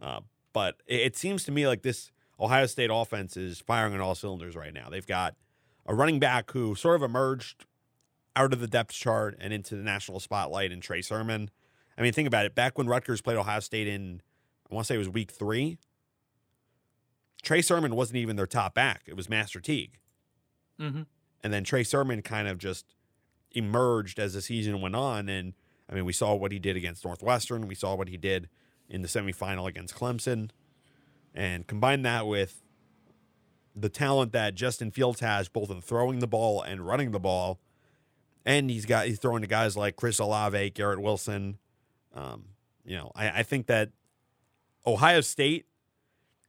[0.00, 0.20] Uh,
[0.52, 4.14] but it, it seems to me like this Ohio State offense is firing on all
[4.14, 4.88] cylinders right now.
[4.90, 5.34] They've got
[5.86, 7.64] a running back who sort of emerged
[8.38, 11.50] out of the depth chart and into the national spotlight and Trey Sermon.
[11.98, 12.54] I mean, think about it.
[12.54, 14.22] Back when Rutgers played Ohio State in,
[14.70, 15.78] I want to say it was week three,
[17.42, 19.02] Trey Sermon wasn't even their top back.
[19.06, 19.98] It was Master Teague.
[20.80, 21.02] Mm-hmm.
[21.42, 22.94] And then Trey Sermon kind of just
[23.50, 25.28] emerged as the season went on.
[25.28, 25.54] And
[25.90, 27.66] I mean, we saw what he did against Northwestern.
[27.66, 28.48] We saw what he did
[28.88, 30.50] in the semifinal against Clemson.
[31.34, 32.62] And combine that with
[33.74, 37.60] the talent that Justin Fields has, both in throwing the ball and running the ball.
[38.44, 41.58] And he's got he's throwing to guys like Chris Olave, Garrett Wilson.
[42.14, 42.44] Um,
[42.84, 43.90] you know, I, I think that
[44.86, 45.66] Ohio State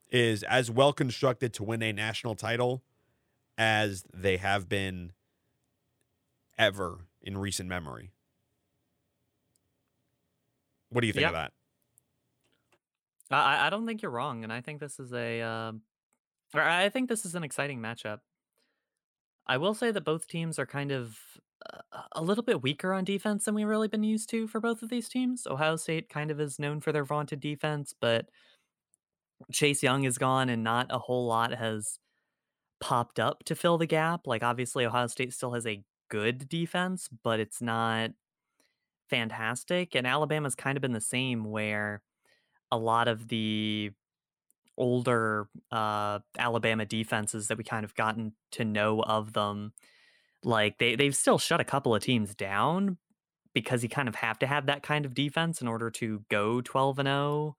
[0.09, 2.81] is as well constructed to win a national title
[3.57, 5.11] as they have been
[6.57, 8.11] ever in recent memory.
[10.89, 11.29] What do you think Yep.
[11.31, 11.51] of that?
[13.31, 15.73] I, I don't think you're wrong, and I think this is a, uh,
[16.55, 18.19] I think this is an exciting matchup.
[19.45, 21.19] I will say that both teams are kind of
[22.13, 24.89] a little bit weaker on defense than we've really been used to for both of
[24.89, 25.45] these teams.
[25.45, 28.29] Ohio State kind of is known for their vaunted defense, but
[29.51, 31.99] Chase Young is gone, and not a whole lot has
[32.79, 34.27] popped up to fill the gap.
[34.27, 38.11] Like, obviously, Ohio State still has a good defense, but it's not
[39.09, 39.95] fantastic.
[39.95, 42.01] And Alabama's kind of been the same, where
[42.71, 43.91] a lot of the
[44.77, 49.73] older uh, Alabama defenses that we kind of gotten to know of them,
[50.43, 52.97] like they they've still shut a couple of teams down
[53.53, 56.61] because you kind of have to have that kind of defense in order to go
[56.61, 57.57] 12 and 0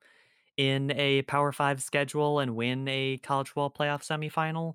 [0.57, 4.75] in a Power 5 schedule and win a college football playoff semifinal.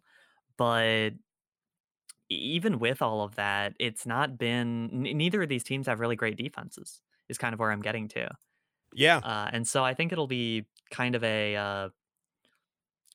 [0.58, 1.12] But
[2.30, 6.38] even with all of that, it's not been neither of these teams have really great
[6.38, 7.02] defenses.
[7.28, 8.30] Is kind of where I'm getting to.
[8.94, 9.18] Yeah.
[9.18, 11.90] Uh, and so I think it'll be kind of a uh,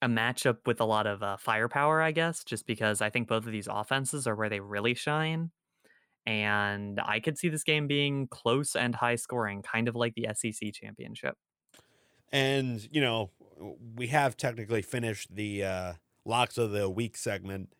[0.02, 3.46] a matchup with a lot of uh, firepower, I guess, just because I think both
[3.46, 5.50] of these offenses are where they really shine.
[6.26, 10.28] And I could see this game being close and high scoring, kind of like the
[10.34, 11.34] SEC championship.
[12.32, 13.30] And, you know,
[13.96, 15.92] we have technically finished the uh,
[16.24, 17.72] locks of the week segment,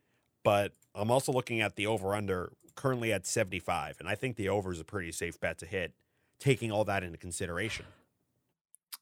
[0.42, 3.96] but I'm also looking at the over under currently at 75.
[4.00, 5.92] And I think the over is a pretty safe bet to hit,
[6.38, 7.87] taking all that into consideration.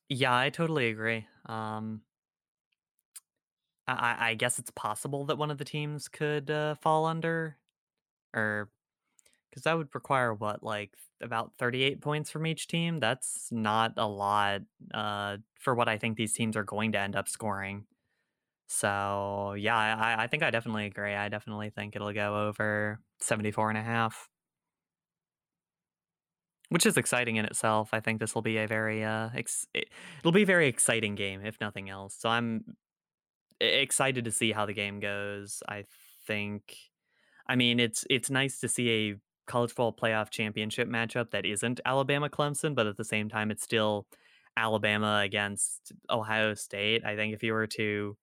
[0.08, 1.26] Yeah, I totally agree.
[1.46, 2.02] Um,
[3.92, 7.58] I, I guess it's possible that one of the teams could uh, fall under,
[8.34, 8.70] or
[9.50, 13.00] because that would require what, like about 38 points from each team?
[13.00, 14.62] That's not a lot
[14.94, 17.86] uh, for what I think these teams are going to end up scoring.
[18.68, 21.14] So, yeah, I, I- think I definitely agree.
[21.14, 24.28] I definitely think it'll go over 74 and a half,
[26.68, 27.90] which is exciting in itself.
[27.92, 31.14] I think this will be a very, uh, ex- it- it'll be a very exciting
[31.14, 32.14] game, if nothing else.
[32.14, 32.76] So, I'm
[33.60, 35.62] excited to see how the game goes.
[35.68, 35.84] I
[36.26, 36.76] think,
[37.46, 39.16] I mean, it's it's nice to see a
[39.46, 43.62] college football playoff championship matchup that isn't Alabama Clemson, but at the same time, it's
[43.64, 44.06] still
[44.56, 47.04] Alabama against Ohio State.
[47.04, 48.16] I think if you were to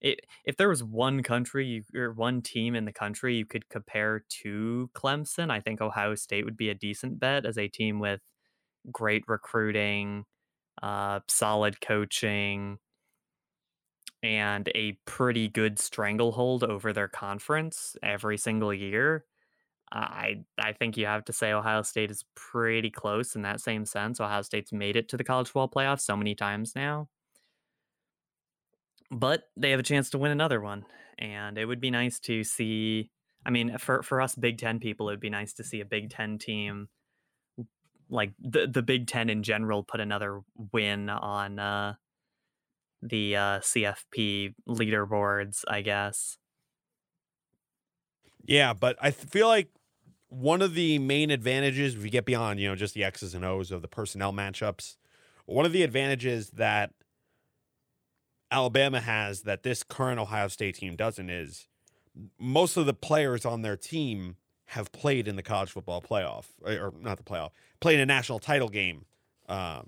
[0.00, 3.68] it, if there was one country you, or one team in the country you could
[3.68, 7.98] compare to Clemson, I think Ohio State would be a decent bet as a team
[7.98, 8.20] with
[8.92, 10.24] great recruiting,
[10.82, 12.78] uh, solid coaching,
[14.22, 19.24] and a pretty good stranglehold over their conference every single year.
[19.92, 23.84] I I think you have to say Ohio State is pretty close in that same
[23.86, 24.20] sense.
[24.20, 27.08] Ohio State's made it to the college football playoffs so many times now
[29.10, 30.84] but they have a chance to win another one
[31.18, 33.10] and it would be nice to see
[33.44, 35.84] i mean for for us big 10 people it would be nice to see a
[35.84, 36.88] big 10 team
[38.08, 40.40] like the the big 10 in general put another
[40.72, 41.94] win on uh
[43.02, 46.38] the uh cfp leaderboards i guess.
[48.46, 49.68] Yeah, but I feel like
[50.28, 53.44] one of the main advantages, if you get beyond, you know, just the X's and
[53.44, 54.96] O's of the personnel matchups,
[55.46, 56.92] one of the advantages that
[58.50, 61.68] Alabama has that this current Ohio State team doesn't is
[62.38, 64.36] most of the players on their team
[64.70, 68.06] have played in the college football playoff, or, or not the playoff, played in a
[68.06, 69.04] national title game
[69.48, 69.82] uh,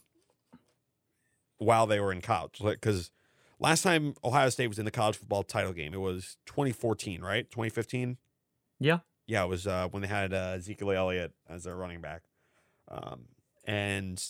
[1.58, 2.60] while they were in college.
[2.62, 3.10] Because
[3.60, 7.48] last time Ohio State was in the college football title game, it was 2014, right?
[7.50, 8.16] 2015.
[8.80, 8.98] Yeah.
[9.26, 12.22] Yeah, it was uh, when they had uh, Ezekiel Elliott as their running back.
[12.88, 13.26] Um,
[13.64, 14.22] and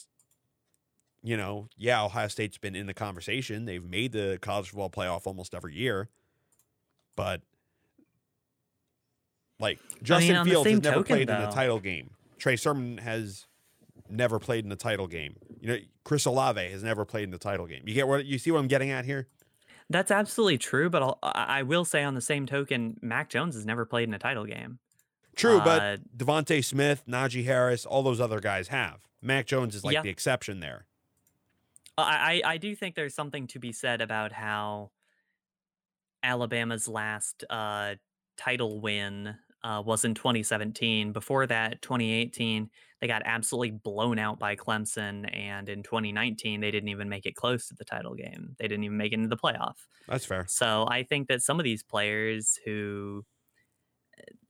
[1.23, 3.65] you know, yeah, Ohio State's been in the conversation.
[3.65, 6.09] They've made the college football playoff almost every year,
[7.17, 7.43] but
[9.61, 12.11] like Justin on the Fields has never token, played in a though- title game.
[12.39, 13.47] Trey Sermon has
[14.11, 15.37] never played in a title game.
[15.61, 17.83] You know, Chris Olave has never played in the title game.
[17.87, 19.29] You get what you see what I'm getting at here?
[19.91, 23.65] That's absolutely true, but I'll, I will say on the same token, Mac Jones has
[23.65, 24.79] never played in a title game.
[25.35, 28.99] True, but DeVonta Smith, Najee Harris, all those other guys have.
[29.23, 30.03] Mac Jones is like Yeah.
[30.03, 30.85] the exception there.
[31.97, 34.91] I, I I do think there's something to be said about how
[36.23, 37.95] Alabama's last uh,
[38.37, 41.13] title win uh, was in 2017.
[41.13, 46.89] Before that, 2018, they got absolutely blown out by Clemson, and in 2019, they didn't
[46.89, 48.57] even make it close to the title game.
[48.59, 49.77] They didn't even make it into the playoff.
[50.07, 50.47] That's fair.
[50.47, 53.25] So I think that some of these players who,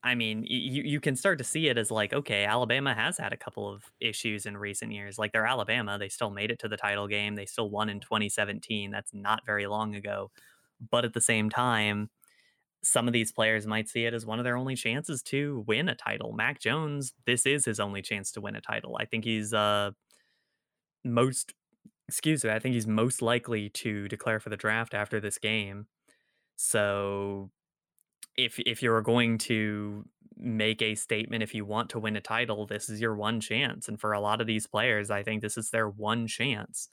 [0.03, 3.33] I mean, you you can start to see it as like, okay, Alabama has had
[3.33, 5.19] a couple of issues in recent years.
[5.19, 7.35] Like they're Alabama, they still made it to the title game.
[7.35, 8.91] They still won in 2017.
[8.91, 10.31] That's not very long ago.
[10.91, 12.11] But at the same time,
[12.83, 15.89] some of these players might see it as one of their only chances to win
[15.89, 16.33] a title.
[16.33, 18.97] Mac Jones, this is his only chance to win a title.
[19.01, 19.91] I think he's uh
[21.05, 21.55] most
[22.09, 25.87] excuse me, I think he's most likely to declare for the draft after this game.
[26.57, 27.51] So
[28.37, 30.05] if if you're going to
[30.37, 33.89] make a statement if you want to win a title, this is your one chance.
[33.89, 36.89] And for a lot of these players, I think this is their one chance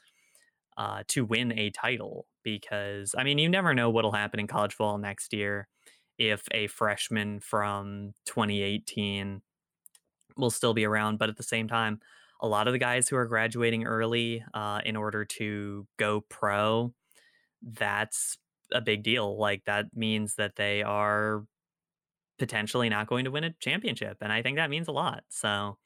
[0.77, 4.73] uh, to win a title because I mean, you never know what'll happen in college
[4.73, 5.67] football next year
[6.17, 9.41] if a freshman from 2018
[10.38, 11.17] will still be around.
[11.17, 11.99] But at the same time,
[12.41, 16.93] a lot of the guys who are graduating early uh, in order to go pro,
[17.62, 18.38] that's
[18.71, 19.38] a big deal.
[19.38, 21.45] Like that means that they are
[22.38, 24.17] potentially not going to win a championship.
[24.21, 25.23] And I think that means a lot.
[25.30, 25.78] So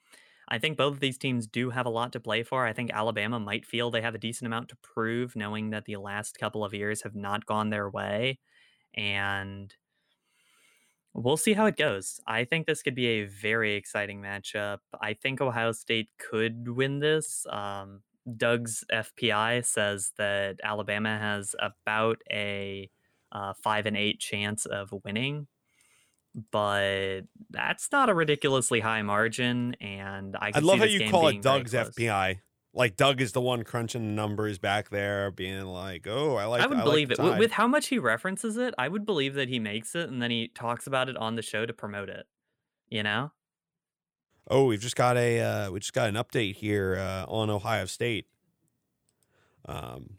[0.47, 2.65] I think both of these teams do have a lot to play for.
[2.65, 5.97] I think Alabama might feel they have a decent amount to prove, knowing that the
[5.97, 8.39] last couple of years have not gone their way.
[8.95, 9.73] And
[11.13, 12.19] we'll see how it goes.
[12.27, 14.79] I think this could be a very exciting matchup.
[15.01, 17.45] I think Ohio State could win this.
[17.49, 18.01] Um,
[18.37, 22.89] Doug's FPI says that Alabama has about a
[23.31, 25.47] uh, five and eight chance of winning,
[26.51, 29.75] but that's not a ridiculously high margin.
[29.81, 31.73] And I, I love how you call it Doug's.
[31.73, 32.39] FPI.
[32.73, 36.61] Like Doug is the one crunching the numbers back there, being like, "Oh, I like."
[36.61, 38.75] I would like believe the it with how much he references it.
[38.77, 41.41] I would believe that he makes it and then he talks about it on the
[41.41, 42.27] show to promote it.
[42.89, 43.31] You know,
[44.49, 47.85] Oh, we've just got a uh, we just got an update here uh, on Ohio
[47.85, 48.25] State.
[49.65, 50.17] Um,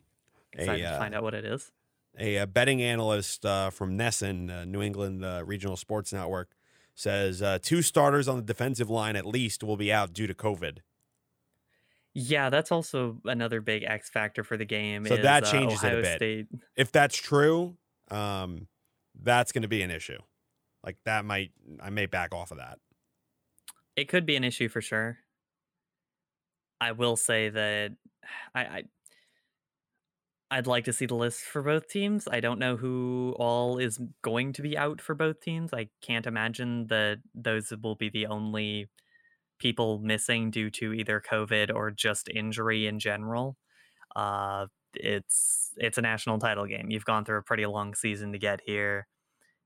[0.52, 1.72] excited a, to uh, find out what it is.
[2.16, 6.50] a, uh betting analyst uh, from NESN, uh, New England uh, Regional Sports Network,
[6.94, 10.34] says uh, two starters on the defensive line at least will be out due to
[10.34, 10.78] COVID.
[12.14, 15.07] Yeah, that's also another big X factor for the game.
[15.07, 16.16] So is, that uh, changes it a bit.
[16.16, 16.46] State.
[16.77, 17.77] If that's true,
[18.11, 18.66] um,
[19.23, 20.18] that's going to be an issue.
[20.85, 22.79] Like that might I may back off of that.
[23.96, 25.18] It could be an issue for sure.
[26.81, 27.92] I will say that
[28.55, 28.83] I, I
[30.53, 32.27] I'd like to see the list for both teams.
[32.29, 35.73] I don't know who all is going to be out for both teams.
[35.73, 38.88] I can't imagine that those will be the only
[39.61, 43.57] people missing due to either COVID or just injury in general.
[44.16, 46.90] Uh, it's it's a national title game.
[46.90, 49.07] You've gone through a pretty long season to get here.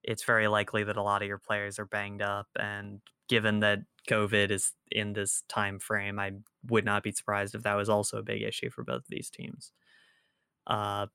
[0.03, 3.81] It's very likely that a lot of your players are banged up, and given that
[4.09, 6.33] COVID is in this time frame, I
[6.69, 9.31] would not be surprised if that was also a big issue for both of these
[9.31, 9.73] teams.
[10.67, 11.07] Uh,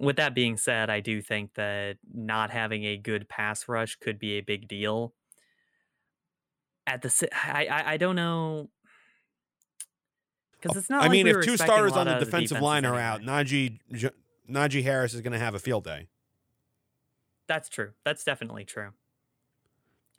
[0.00, 4.18] with that being said, I do think that not having a good pass rush could
[4.18, 5.14] be a big deal.
[6.88, 8.70] At the, I, I, I don't know,
[10.58, 11.02] because it's not.
[11.02, 13.20] I like mean, we if two starters on the defensive line are out.
[13.20, 14.10] Najee J-
[14.50, 16.08] Najee Harris is going to have a field day.
[17.46, 17.90] That's true.
[18.04, 18.92] That's definitely true.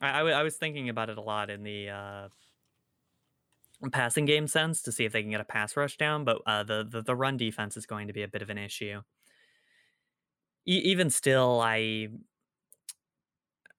[0.00, 2.28] I, I, w- I was thinking about it a lot in the uh,
[3.90, 6.62] passing game sense to see if they can get a pass rush down, but uh,
[6.62, 9.00] the, the the run defense is going to be a bit of an issue.
[10.66, 12.08] E- even still, I,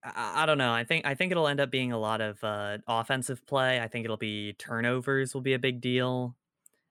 [0.02, 0.72] I I don't know.
[0.72, 3.80] I think I think it'll end up being a lot of uh, offensive play.
[3.80, 6.36] I think it'll be turnovers will be a big deal.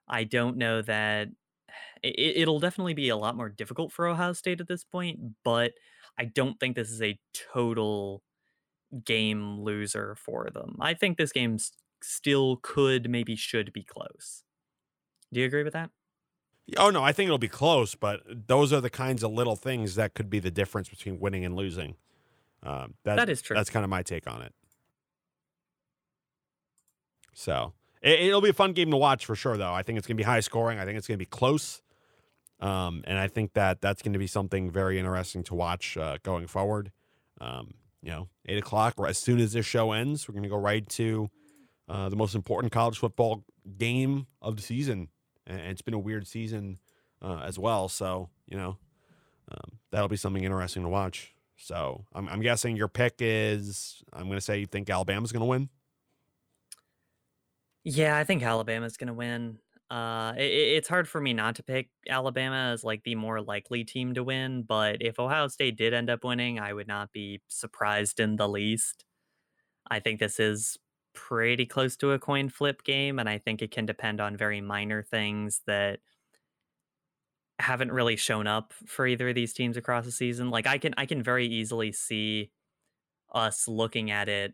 [0.07, 1.30] I don't know that
[2.03, 5.74] it, it'll definitely be a lot more difficult for Ohio State at this point, but
[6.18, 8.24] I don't think this is a total
[9.05, 10.78] game loser for them.
[10.80, 11.57] I think this game
[12.03, 14.43] still could, maybe should be close.
[15.34, 15.91] Do you agree with that?
[16.78, 19.95] Oh no, I think it'll be close, but those are the kinds of little things
[19.95, 21.95] that could be the difference between winning and losing.
[22.64, 23.55] Um, that, That is true.
[23.55, 24.53] That's kind of my take on it.
[27.34, 29.74] So it, it'll be a fun game to watch for sure, though.
[29.74, 30.80] I think it's going to be high scoring.
[30.80, 31.82] I think it's going to be close,
[32.59, 36.18] um, and I think that that's going to be something very interesting to watch uh,
[36.24, 36.91] going forward.
[37.39, 38.95] Um, you know, eight o'clock.
[38.97, 41.30] or As soon as this show ends, we're going to go right to
[41.89, 43.43] uh, the most important college football
[43.78, 45.09] game of the season,
[45.47, 46.80] and it's been a weird season
[47.22, 47.88] uh, as well.
[47.89, 48.78] So you know,
[49.51, 51.34] um, that'll be something interesting to watch.
[51.62, 55.41] So I'm, I'm guessing your pick is I'm going to say you think Alabama's going
[55.41, 55.70] to win.
[57.84, 59.59] Yeah, I think Alabama's going to win.
[59.89, 63.84] Uh, it, it's hard for me not to pick Alabama as like the more likely
[63.84, 67.41] team to win, but if Ohio State did end up winning, I would not be
[67.47, 69.05] surprised in the least.
[69.89, 70.78] I think this is
[71.14, 74.62] pretty close to a coin flip game, and I think it can depend on very
[74.62, 76.01] minor things that
[77.62, 80.49] haven't really shown up for either of these teams across the season.
[80.49, 82.51] Like I can I can very easily see
[83.34, 84.53] us looking at it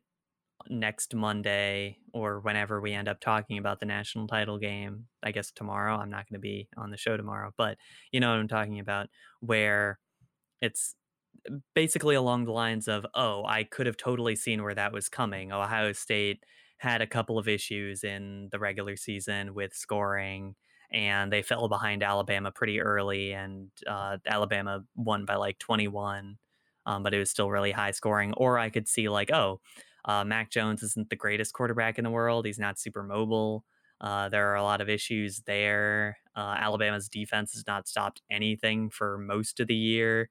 [0.70, 5.08] next Monday or whenever we end up talking about the national title game.
[5.24, 5.95] I guess tomorrow.
[5.97, 7.78] I'm not going to be on the show tomorrow, but
[8.12, 9.08] you know what I'm talking about
[9.41, 9.99] where
[10.62, 10.95] it's
[11.76, 15.51] basically along the lines of, "Oh, I could have totally seen where that was coming.
[15.51, 16.43] Ohio State
[16.80, 20.55] had a couple of issues in the regular season with scoring
[20.91, 26.38] and they fell behind Alabama pretty early, and uh, Alabama won by like 21,
[26.85, 28.33] um, but it was still really high scoring.
[28.33, 29.59] Or I could see like, oh,
[30.05, 32.45] uh, Mac Jones isn't the greatest quarterback in the world.
[32.45, 33.65] He's not super mobile.
[33.99, 36.17] Uh, there are a lot of issues there.
[36.35, 40.29] Uh, Alabama's defense has not stopped anything for most of the year.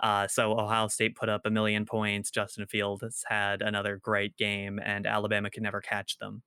[0.00, 2.30] Uh, so Ohio State put up a million points.
[2.30, 6.42] Justin Fields had another great game, and Alabama can never catch them.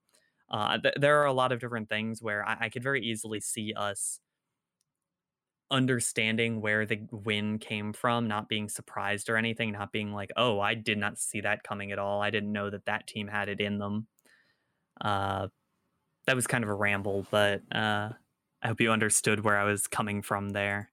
[0.49, 3.39] Uh, th- there are a lot of different things where I-, I could very easily
[3.39, 4.19] see us
[5.71, 10.59] understanding where the win came from, not being surprised or anything, not being like, "Oh,
[10.59, 12.21] I did not see that coming at all.
[12.21, 14.07] I didn't know that that team had it in them."
[15.01, 15.49] Uh,
[16.27, 18.13] that was kind of a ramble, but uh,
[18.63, 20.91] I hope you understood where I was coming from there.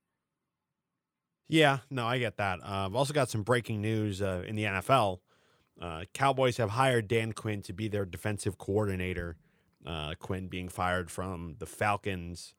[1.49, 2.61] Yeah, no, I get that.
[2.63, 5.23] Uh, I've also got some breaking news uh, in the NFL.
[5.81, 9.37] Uh, Cowboys have hired Dan Quinn to be their defensive coordinator.
[9.87, 12.55] Uh, Quinn being fired from the Falcons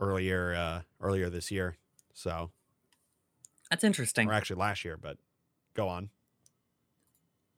[0.00, 1.76] earlier uh, earlier this year.
[2.14, 2.50] So
[3.70, 4.28] That's interesting.
[4.28, 5.18] or actually last year, but
[5.74, 6.10] go on.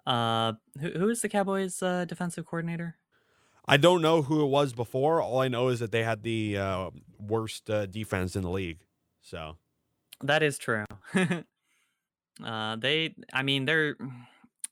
[0.07, 2.97] Uh, who who is the Cowboys' uh, defensive coordinator?
[3.71, 5.21] I don't know who it was before.
[5.21, 8.79] All I know is that they had the uh, worst uh, defense in the league.
[9.21, 9.57] So
[10.23, 10.87] That is true.
[12.43, 13.97] uh, they, I mean, there,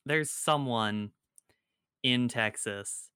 [0.06, 1.12] there's someone
[2.02, 3.10] in Texas,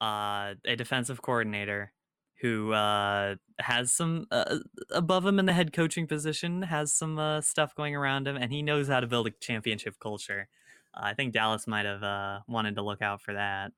[0.00, 1.92] uh, a defensive coordinator
[2.40, 4.58] who uh, has some uh,
[4.90, 8.52] above him in the head coaching position, has some uh, stuff going around him, and
[8.52, 10.48] he knows how to build a championship culture.
[10.94, 13.72] Uh, I think Dallas might have uh, wanted to look out for that.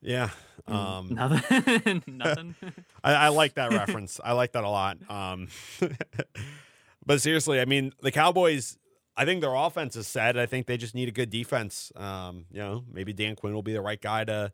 [0.00, 0.30] yeah,
[0.68, 2.02] Mm, um, nothing.
[2.06, 2.56] nothing.
[3.04, 4.20] I, I like that reference.
[4.22, 4.98] I like that a lot.
[5.10, 5.48] Um,
[7.06, 8.78] but seriously, I mean, the Cowboys.
[9.22, 10.36] I think their offense is set.
[10.36, 11.92] I think they just need a good defense.
[11.94, 14.52] Um, you know, maybe Dan Quinn will be the right guy to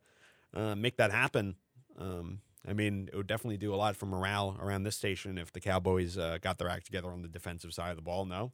[0.52, 1.56] uh, make that happen.
[1.98, 5.52] Um, I mean, it would definitely do a lot for morale around this station if
[5.52, 8.26] the Cowboys uh, got their act together on the defensive side of the ball.
[8.26, 8.52] No,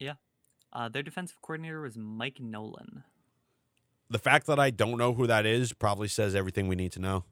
[0.00, 0.14] Yeah,
[0.72, 3.04] Uh, their defensive coordinator was Mike Nolan.
[4.10, 7.00] the fact that I don't know who that is probably says everything we need to
[7.00, 7.24] know.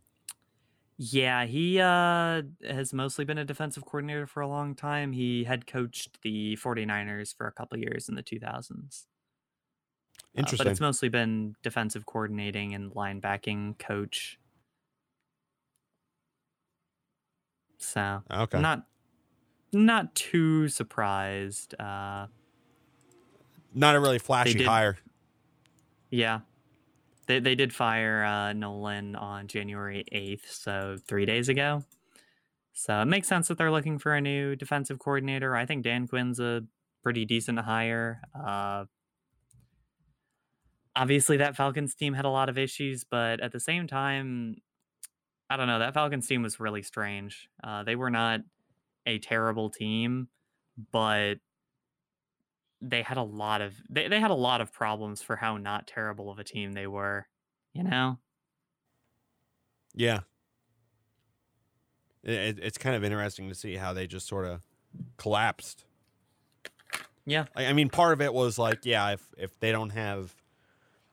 [1.02, 5.12] Yeah, he uh, has mostly been a defensive coordinator for a long time.
[5.12, 9.06] He head coached the 49ers for a couple years in the 2000s.
[9.06, 10.58] Uh, Interesting.
[10.58, 14.38] but it's mostly been defensive coordinating and linebacking coach.
[17.78, 18.60] So okay.
[18.60, 18.86] not
[19.72, 21.74] not too surprised.
[21.80, 22.26] Uh,
[23.72, 24.98] Not a really flashy did- hire.
[26.10, 26.40] yeah,
[27.30, 31.84] they they did fire uh, Nolan on January 8th, so three days ago.
[32.72, 35.54] So it makes sense that they're looking for a new defensive coordinator.
[35.54, 36.62] I think Dan Quinn's a
[37.02, 38.22] pretty decent hire.
[38.34, 38.86] Uh,
[40.96, 44.56] obviously, that Falcons team had a lot of issues, but at the same time,
[45.48, 45.78] I don't know.
[45.78, 47.48] That Falcons team was really strange.
[47.62, 48.40] Uh, they were not
[49.06, 50.28] a terrible team,
[50.92, 51.34] but
[52.82, 55.86] they had a lot of they, they had a lot of problems for how not
[55.86, 57.26] terrible of a team they were.
[57.72, 58.18] You know?
[59.94, 60.20] Yeah.
[62.22, 64.62] It, it- it's kind of interesting to see how they just sort of
[65.16, 65.84] collapsed.
[67.26, 67.46] Yeah.
[67.54, 70.34] I, I mean, part of it was like, yeah, if if they don't have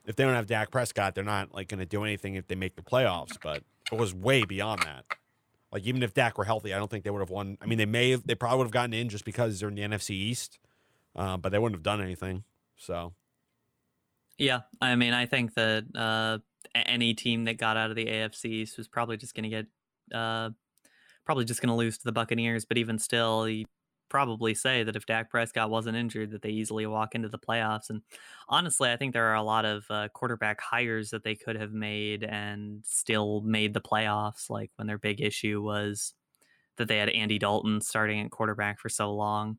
[0.06, 2.56] if they don't have Dak Prescott, they're not like going to do anything if they
[2.56, 3.38] make the playoffs.
[3.42, 5.06] But it was way beyond that.
[5.72, 7.58] Like even if Dak were healthy, I don't think they would have won.
[7.62, 9.76] I mean, they may have, they probably would have gotten in just because they're in
[9.76, 10.60] the NFC East,
[11.18, 12.44] uh, but they wouldn't have done anything.
[12.78, 13.14] So
[14.38, 16.40] Yeah, I mean, I think that uh,
[16.76, 19.66] any team that got out of the AFC East was probably just going to get,
[20.14, 20.52] uh,
[21.26, 22.66] probably just going to lose to the Buccaneers.
[22.66, 23.66] But even still, you
[24.10, 27.90] probably say that if Dak Prescott wasn't injured, that they easily walk into the playoffs.
[27.90, 28.02] And
[28.48, 31.74] honestly, I think there are a lot of uh, quarterback hires that they could have
[31.74, 34.50] made and still made the playoffs.
[34.50, 36.14] Like when their big issue was
[36.78, 39.58] that they had Andy Dalton starting at quarterback for so long.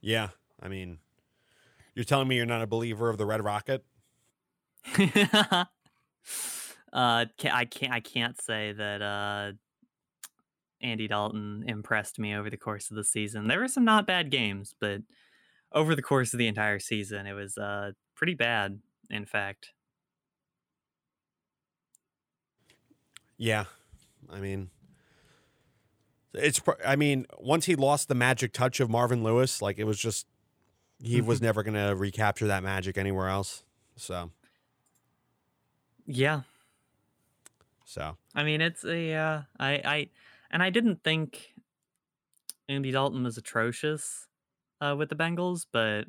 [0.00, 0.28] Yeah,
[0.60, 0.98] I mean,
[1.94, 3.84] you're telling me you're not a believer of the Red Rocket?
[4.98, 5.66] uh
[6.92, 9.52] i can't i can't say that uh
[10.80, 14.30] andy dalton impressed me over the course of the season there were some not bad
[14.30, 15.02] games but
[15.72, 18.80] over the course of the entire season it was uh pretty bad
[19.10, 19.72] in fact
[23.36, 23.66] Yeah,
[24.28, 24.70] I mean,
[26.38, 26.60] it's.
[26.86, 30.26] I mean, once he lost the magic touch of Marvin Lewis, like it was just
[31.02, 33.62] he was never gonna recapture that magic anywhere else.
[33.96, 34.30] So,
[36.06, 36.42] yeah.
[37.84, 38.16] So.
[38.34, 40.08] I mean it's a uh i i
[40.50, 41.54] and i didn't think
[42.68, 44.26] andy dalton was atrocious
[44.80, 46.04] uh with the bengals but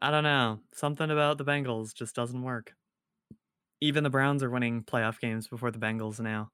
[0.00, 0.60] i don't know.
[0.74, 2.74] Something about the bengals just doesn't work.
[3.80, 6.50] Even the browns are winning playoff games before the bengals now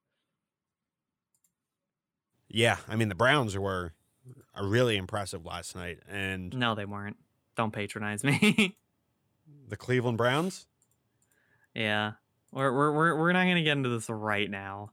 [2.53, 3.93] yeah, I mean the Browns were
[4.61, 7.17] really impressive last night, and No, they weren't.
[7.57, 8.77] Don't patronize me.
[9.69, 10.67] the Cleveland Browns.
[11.75, 12.13] yeah.
[12.53, 14.91] We're, we're, we're, we're not going to get into this right now.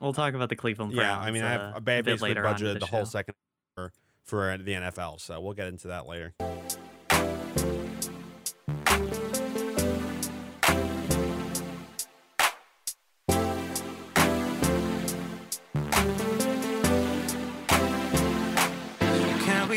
[0.00, 1.26] We'll talk about the Cleveland Yeah, Browns.
[1.28, 3.06] I mean I uh, have a bad basically later on in budgeted the the whole
[3.06, 3.34] second
[3.76, 3.92] for
[4.24, 6.34] for the NFL, so we'll get into that later.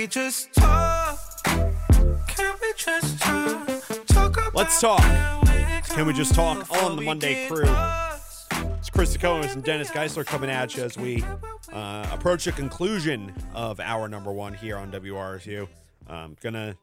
[0.05, 1.19] We just talk?
[2.27, 3.67] Can we just talk?
[4.05, 5.01] Talk about Let's talk.
[5.01, 7.65] Can we just talk on the Monday crew?
[8.77, 11.23] It's Chris Combs and Dennis Geissler coming at you as we
[11.73, 15.67] uh, approach the conclusion of our number one here on WRSU.
[16.05, 16.77] I'm gonna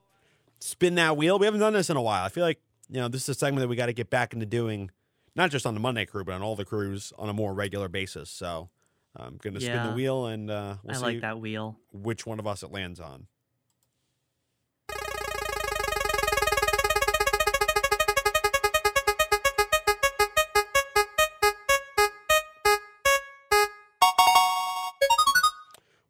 [0.58, 1.38] spin that wheel.
[1.38, 2.24] We haven't done this in a while.
[2.24, 2.58] I feel like
[2.90, 4.90] you know this is a segment that we got to get back into doing,
[5.36, 7.86] not just on the Monday crew, but on all the crews on a more regular
[7.86, 8.30] basis.
[8.30, 8.70] So
[9.16, 11.78] I'm gonna spin the wheel and uh, we'll I see like that wheel.
[11.92, 13.26] which one of us it lands on.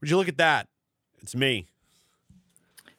[0.01, 0.69] Would you look at that?
[1.21, 1.69] It's me.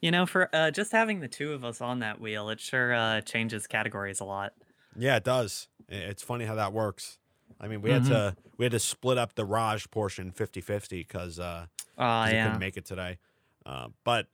[0.01, 2.93] You know, for uh, just having the two of us on that wheel, it sure
[2.93, 4.53] uh, changes categories a lot.
[4.97, 5.67] Yeah, it does.
[5.89, 7.17] It's funny how that works.
[7.59, 11.39] I mean, we had to we had to split up the Raj portion 50-50 because
[11.39, 11.65] uh,
[11.97, 12.45] he yeah.
[12.45, 13.17] couldn't make it today.
[13.65, 14.27] Uh, but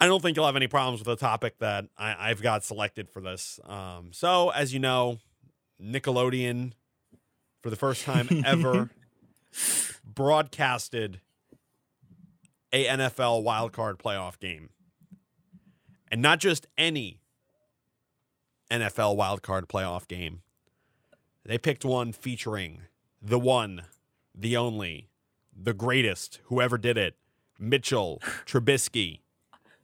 [0.00, 3.08] I don't think you'll have any problems with the topic that I, I've got selected
[3.08, 3.58] for this.
[3.64, 5.18] Um, so, as you know,
[5.82, 6.72] Nickelodeon,
[7.62, 8.90] for the first time ever,
[10.04, 11.20] broadcasted
[12.72, 14.70] a NFL wildcard playoff game,
[16.10, 17.20] and not just any
[18.70, 20.40] NFL wildcard playoff game.
[21.44, 22.82] They picked one featuring
[23.20, 23.82] the one,
[24.34, 25.08] the only,
[25.54, 27.16] the greatest, whoever did it,
[27.58, 29.20] Mitchell Trubisky.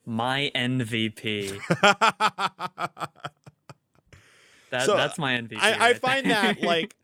[0.06, 1.58] My MVP.
[4.70, 5.56] That, So, that's my MVP.
[5.58, 6.42] I, I right find there.
[6.54, 6.94] that like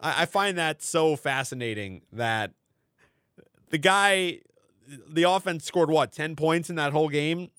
[0.00, 2.52] I, I find that so fascinating that
[3.70, 4.38] the guy
[5.08, 7.50] the offense scored what, ten points in that whole game?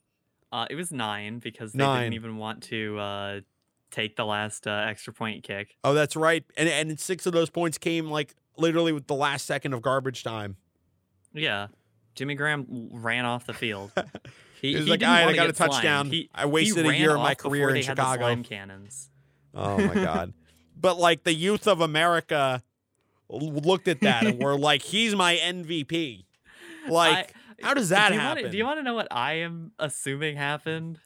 [0.54, 2.04] uh, it was nine because they Nine.
[2.04, 3.40] didn't even want to uh,
[3.92, 5.76] take the last uh, extra point kick.
[5.84, 6.44] Oh, that's right.
[6.56, 10.24] And and six of those points came like literally with the last second of garbage
[10.24, 10.58] time.
[11.34, 11.68] Yeah.
[12.16, 13.92] Jimmy Graham ran off the field.
[14.60, 16.10] He, He was like, didn't "All right, I got a touchdown.
[16.10, 19.12] He- I wasted a year of my career in they had the Chicago." slime cannons.
[19.54, 20.34] Oh my god.
[20.76, 22.64] But like the youth of America
[23.30, 26.26] looked at that and were like, he's my MVP.
[26.88, 28.44] Like, how does that do happen?
[28.44, 31.00] Wanna, do you want to know what I am assuming happened?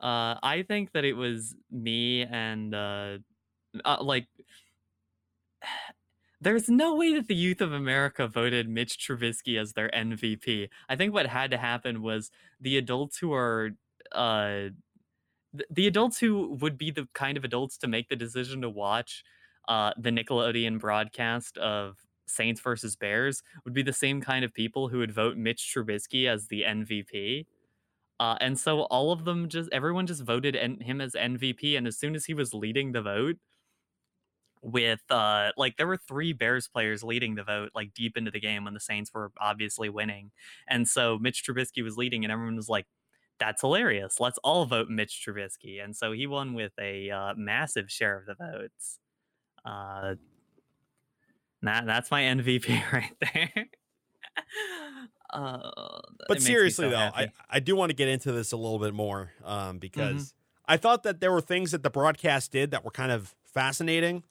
[0.00, 3.18] Uh, I think that it was me and uh,
[3.84, 4.26] uh, like.
[6.38, 10.68] There's no way that the youth of America voted Mitch Trubisky as their MVP.
[10.86, 12.30] I think what had to happen was
[12.60, 13.70] the adults who are
[14.12, 14.68] uh,
[15.56, 18.70] th- the adults who would be the kind of adults to make the decision to
[18.70, 19.24] watch
[19.68, 24.88] uh, the Nickelodeon broadcast of Saints versus Bears would be the same kind of people
[24.88, 27.46] who would vote Mitch Trubisky as the MVP.
[28.18, 31.76] Uh, and so all of them just everyone just voted en- him as MVP.
[31.76, 33.36] And as soon as he was leading the vote,
[34.62, 38.40] with uh like there were three Bears players leading the vote like deep into the
[38.40, 40.30] game when the Saints were obviously winning.
[40.68, 42.86] And so Mitch Trubisky was leading and everyone was like
[43.38, 44.18] that's hilarious.
[44.18, 45.84] Let's all vote Mitch Trubisky.
[45.84, 48.98] And so he won with a uh, massive share of the votes.
[49.64, 50.14] Uh
[51.62, 53.66] that that's my MVP right there.
[55.40, 57.32] Uh, But seriously so though, happy.
[57.50, 59.78] I, I do want to get into this a little bit more um, Mm-hmm.
[59.78, 60.34] because
[60.66, 64.24] I thought that there were things that the broadcast did that were kind of fascinating.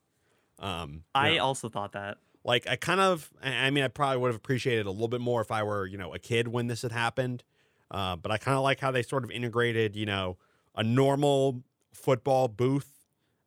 [0.60, 2.18] Um, I know, also thought that.
[2.44, 5.22] like I kind of I I mean I probably would have appreciated a little bit
[5.22, 7.44] more if I were, you know, a kid when this had happened.
[7.92, 10.38] Uh, but I kind of like how they sort of integrated, you know,
[10.76, 12.92] a normal football booth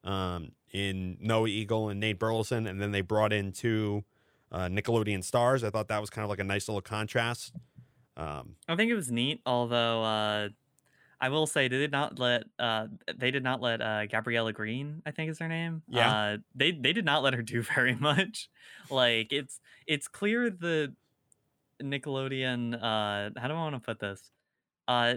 [0.04, 4.04] um, in Noah Eagle and Nate Burleson, and then they brought in two
[4.53, 5.64] uh, Nickelodeon stars.
[5.64, 7.53] I thought that was kind of like a nice little contrast.
[8.16, 10.49] Um, I think it was neat, although uh,
[11.20, 12.86] I will say they did not let uh,
[13.16, 15.82] they did not let uh, Gabriella Green, I think is her name.
[15.88, 16.11] Yeah.
[16.11, 18.49] Uh, they they did not let her do very much.
[18.90, 20.94] Like it's it's clear the
[21.82, 22.74] Nickelodeon.
[22.74, 24.30] Uh, how do I want to put this?
[24.86, 25.14] Uh,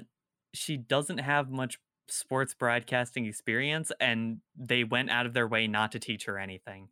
[0.54, 5.92] she doesn't have much sports broadcasting experience, and they went out of their way not
[5.94, 6.90] to teach her anything.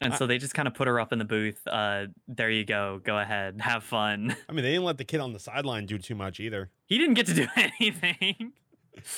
[0.00, 1.60] And so they just kind of put her up in the booth.
[1.66, 3.00] Uh, there you go.
[3.02, 3.60] Go ahead.
[3.60, 4.36] Have fun.
[4.48, 6.70] I mean, they didn't let the kid on the sideline do too much either.
[6.86, 8.52] He didn't get to do anything.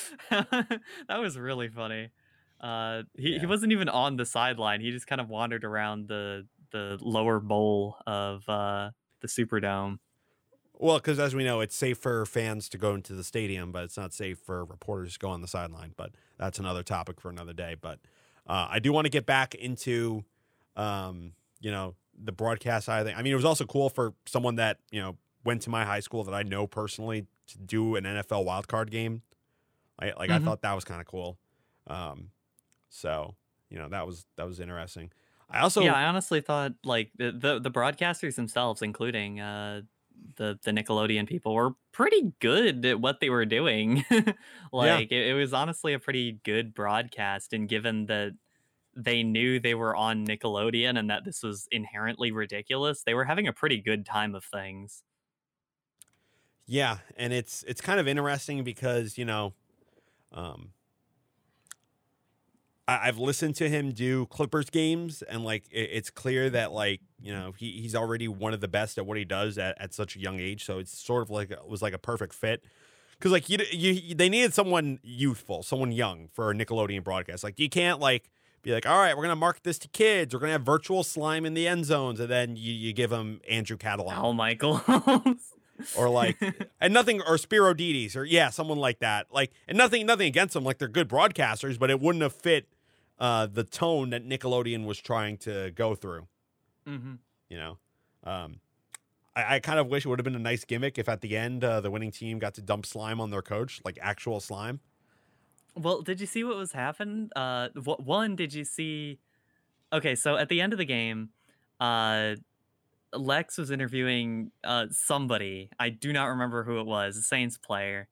[0.31, 2.11] that was really funny.
[2.61, 3.41] Uh, he, Yeah.
[3.41, 4.81] he wasn't even on the sideline.
[4.81, 9.99] He just kind of wandered around the the lower bowl of uh, the Superdome.
[10.79, 13.85] Well, because as we know, it's safe for fans to go into the stadium, but
[13.85, 15.93] it's not safe for reporters to go on the sideline.
[15.97, 17.75] But that's another topic for another day.
[17.81, 17.99] But
[18.47, 20.25] uh, I do want to get back into,
[20.77, 23.17] um, you know, the broadcast side of thing.
[23.17, 26.01] I mean, it was also cool for someone that you know went to my high
[26.01, 29.23] school that I know personally to do an NFL wildcard game.
[30.01, 30.41] I like I Mhm.
[30.41, 31.39] thought that was kind of cool.
[31.87, 32.33] Um,
[32.91, 33.37] so
[33.71, 35.13] you know that was that was interesting.
[35.51, 39.83] I also yeah, I honestly thought like the the, the broadcasters themselves, including uh,
[40.37, 44.05] the the Nickelodeon people, were pretty good at what they were doing.
[44.73, 48.33] like it, it was honestly a pretty good broadcast, and given that
[48.97, 53.47] they knew they were on Nickelodeon and that this was inherently ridiculous, they were having
[53.47, 55.03] a pretty good time of things.
[56.67, 59.55] Yeah, and it's it's kind of interesting because you know,
[60.33, 60.71] um,
[62.87, 67.01] I, I've listened to him do Clippers games, and like it, it's clear that like
[67.21, 69.93] you know he, he's already one of the best at what he does at, at
[69.93, 70.65] such a young age.
[70.65, 72.63] So it's sort of like it was like a perfect fit.
[73.13, 77.45] Because like you, you, they needed someone youthful, someone young for a Nickelodeon broadcast.
[77.45, 78.31] Like you can't like
[78.63, 80.35] be like, all right, we're gonna market this to kids.
[80.35, 83.41] We're gonna have virtual slime in the end zones, and then you, you give them
[83.49, 84.83] Andrew Catalon Al Michaels.
[85.97, 86.37] or like
[86.81, 89.27] and nothing or Spero Dedes or yeah, someone like that.
[89.31, 92.69] Like and nothing nothing against them, like they're good broadcasters, but it wouldn't have fit
[93.19, 96.27] uh the tone that Nickelodeon was trying to go through,
[96.87, 97.15] hmm
[97.49, 97.79] you know.
[98.25, 98.61] Um
[99.35, 101.37] I, I kind of wish it would have been a nice gimmick if at the
[101.37, 104.81] end uh, the winning team got to dump slime on their coach, like actual slime.
[105.77, 107.31] Well, did you see what was happening?
[107.35, 109.19] Uh, wh- one, did you see?
[109.93, 111.31] Okay, so at the end of the game,
[111.81, 112.37] uh,
[113.13, 115.71] Lex was interviewing uh somebody.
[115.79, 117.17] I do not remember who it was.
[117.17, 118.09] A Saints player.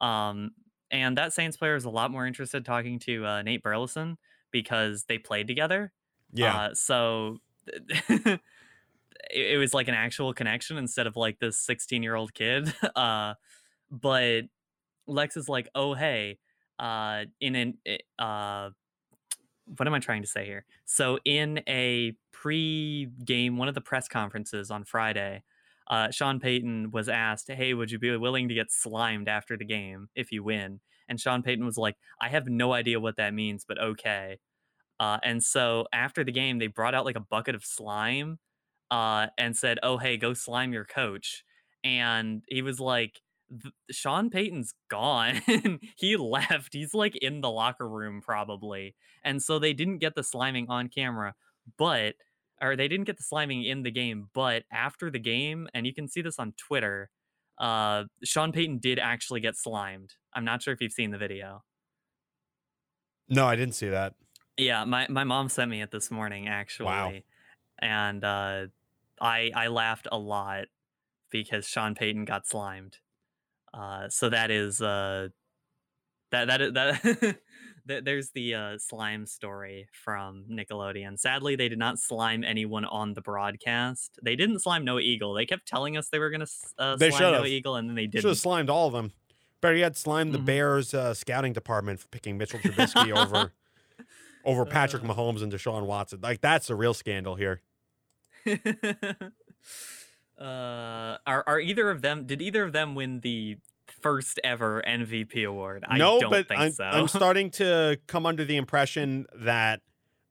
[0.00, 0.52] Um,
[0.90, 4.16] and that Saints player was a lot more interested talking to uh, Nate Burleson
[4.50, 5.92] because they played together.
[6.32, 6.56] Yeah.
[6.56, 8.40] Uh, so it,
[9.30, 12.72] it was like an actual connection instead of like this 16 year old kid.
[12.96, 13.34] Uh,
[13.90, 14.42] but
[15.06, 16.38] Lex is like, oh hey,
[16.78, 17.78] uh, in an
[18.18, 18.70] uh,
[19.76, 20.64] what am I trying to say here?
[20.84, 25.42] So in a pre-game, one of the press conferences on Friday,
[25.88, 29.64] uh, Sean Payton was asked, "Hey, would you be willing to get slimed after the
[29.64, 33.34] game if you win?" And Sean Payton was like, "I have no idea what that
[33.34, 34.38] means, but okay."
[35.00, 38.38] Uh, and so after the game, they brought out like a bucket of slime
[38.90, 41.44] uh, and said, "Oh, hey, go slime your coach."
[41.84, 43.20] And he was like,
[43.50, 45.42] "Th- "Sean Payton's gone.
[45.96, 46.72] he left.
[46.72, 48.94] He's like in the locker room probably."
[49.24, 51.34] And so they didn't get the sliming on camera,
[51.76, 52.14] but
[52.60, 54.30] or they didn't get the sliming in the game.
[54.34, 57.10] But after the game, and you can see this on Twitter,
[57.58, 60.14] uh, Sean Payton did actually get slimed.
[60.34, 61.64] I'm not sure if you've seen the video.
[63.28, 64.14] No, I didn't see that.
[64.56, 66.88] Yeah, my, my mom sent me it this morning actually.
[67.80, 68.66] And uh
[69.20, 70.66] I I laughed a lot
[71.30, 72.98] because Sean Payton got slimed.
[73.74, 75.28] Uh so that is uh
[76.30, 77.02] that that is- that
[77.88, 81.18] th- there's the uh, slime story from Nickelodeon.
[81.18, 84.18] Sadly, they did not slime anyone on the broadcast.
[84.22, 85.32] They didn't slime Noah Eagle.
[85.32, 86.46] They kept telling us they were going to
[86.78, 87.46] uh, slime Noah should've.
[87.46, 88.22] Eagle, and then they didn't.
[88.22, 89.12] Should have slimed all of them.
[89.62, 90.44] Better yet, slimed the Mhm.
[90.44, 93.52] Bears uh, scouting department for picking Mitchell Trubisky over
[94.44, 95.06] over Patrick Uh.
[95.14, 96.20] Mahomes and Deshaun Watson.
[96.22, 97.62] Like that's a real scandal here.
[100.40, 102.26] uh, are are either of them?
[102.26, 103.58] Did either of them win the
[104.00, 105.84] first ever MVP award?
[105.88, 106.84] I no, don't but think I'm, so.
[106.84, 109.80] I'm starting to come under the impression that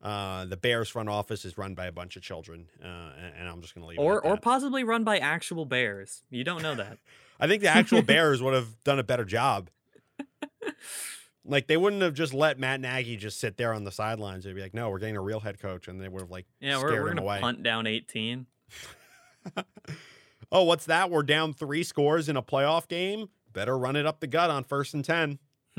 [0.01, 3.49] uh, the Bears front office is run by a bunch of children, uh, and, and
[3.49, 3.99] I'm just going to leave.
[3.99, 6.23] it or or possibly run by actual bears.
[6.29, 6.97] You don't know that.
[7.39, 9.69] I think the actual Bears would have done a better job.
[11.45, 14.43] Like they wouldn't have just let Matt Nagy just sit there on the sidelines.
[14.43, 16.45] They'd be like, "No, we're getting a real head coach," and they would have like
[16.59, 17.39] Yeah, we're, scared we're gonna away.
[17.39, 18.47] punt down 18.
[20.51, 21.11] Oh, what's that?
[21.11, 23.29] We're down three scores in a playoff game.
[23.51, 25.39] Better run it up the gut on first and ten.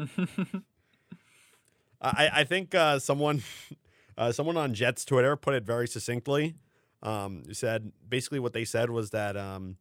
[2.01, 3.43] I, I think uh, someone
[4.19, 6.57] uh, someone on Jets Twitter put it very succinctly.
[7.03, 9.77] Um, said basically what they said was that um,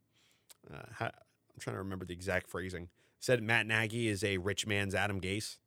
[0.73, 1.11] uh, I'm
[1.59, 2.89] trying to remember the exact phrasing.
[3.19, 5.57] Said Matt Nagy is a rich man's Adam Gase.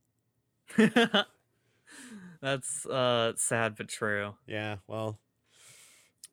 [2.41, 4.35] That's uh sad but true.
[4.47, 5.19] Yeah, well,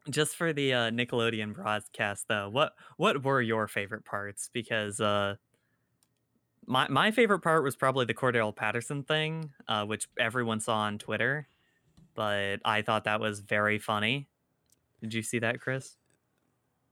[0.09, 4.49] Just for the uh, Nickelodeon broadcast though, what what were your favorite parts?
[4.53, 5.35] Because uh
[6.65, 10.97] my my favorite part was probably the Cordarrelle Patterson thing, uh, which everyone saw on
[10.97, 11.47] Twitter.
[12.15, 14.29] But I thought that was very funny.
[15.01, 15.97] Did you see that, Chris?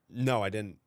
[0.09, 0.79] no, I didn't.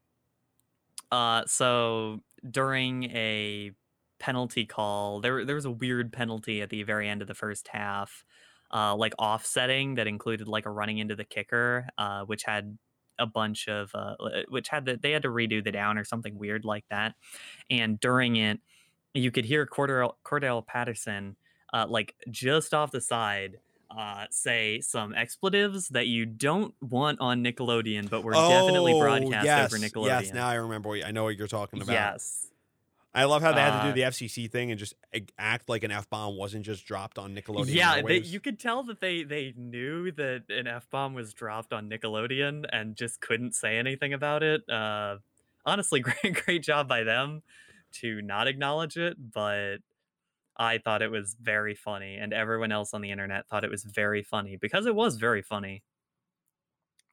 [1.11, 3.73] Uh, so during a
[4.19, 7.69] penalty call, there there was a weird penalty at the very end of the first
[7.69, 8.25] half,
[8.73, 12.79] uh, like offsetting that included like a running into the kicker, uh, which had
[13.19, 14.15] a bunch of uh,
[14.49, 17.15] which had the, they had to redo the down or something weird like that,
[17.71, 18.61] and during it,
[19.15, 21.37] you could hear Cordarrelle Cordarrelle Patterson,
[21.73, 23.59] uh, like just off the side.
[23.91, 29.47] Uh, say some expletives that you don't want on Nickelodeon, but were definitely Oh, broadcast
[29.47, 30.25] yes, over Nickelodeon.
[30.25, 30.91] Yes, now I remember.
[30.91, 31.95] What, I know what you're talking about.
[31.95, 32.48] Yes.
[33.19, 34.95] I love how they had to Uh, do the FCC thing and just
[35.39, 37.75] act like an F bomb wasn't just dropped on Nickelodeon.
[37.75, 41.73] Yeah, they, you could tell that they they knew that an f bomb was dropped
[41.73, 44.69] on Nickelodeon and just couldn't say anything about it.
[44.69, 45.19] Uh,
[45.67, 47.43] honestly, great great job by them
[48.01, 49.79] to not acknowledge it, but
[50.57, 53.85] I thought it was very funny, and everyone else on the internet thought it was
[53.85, 55.83] very funny because it was very funny.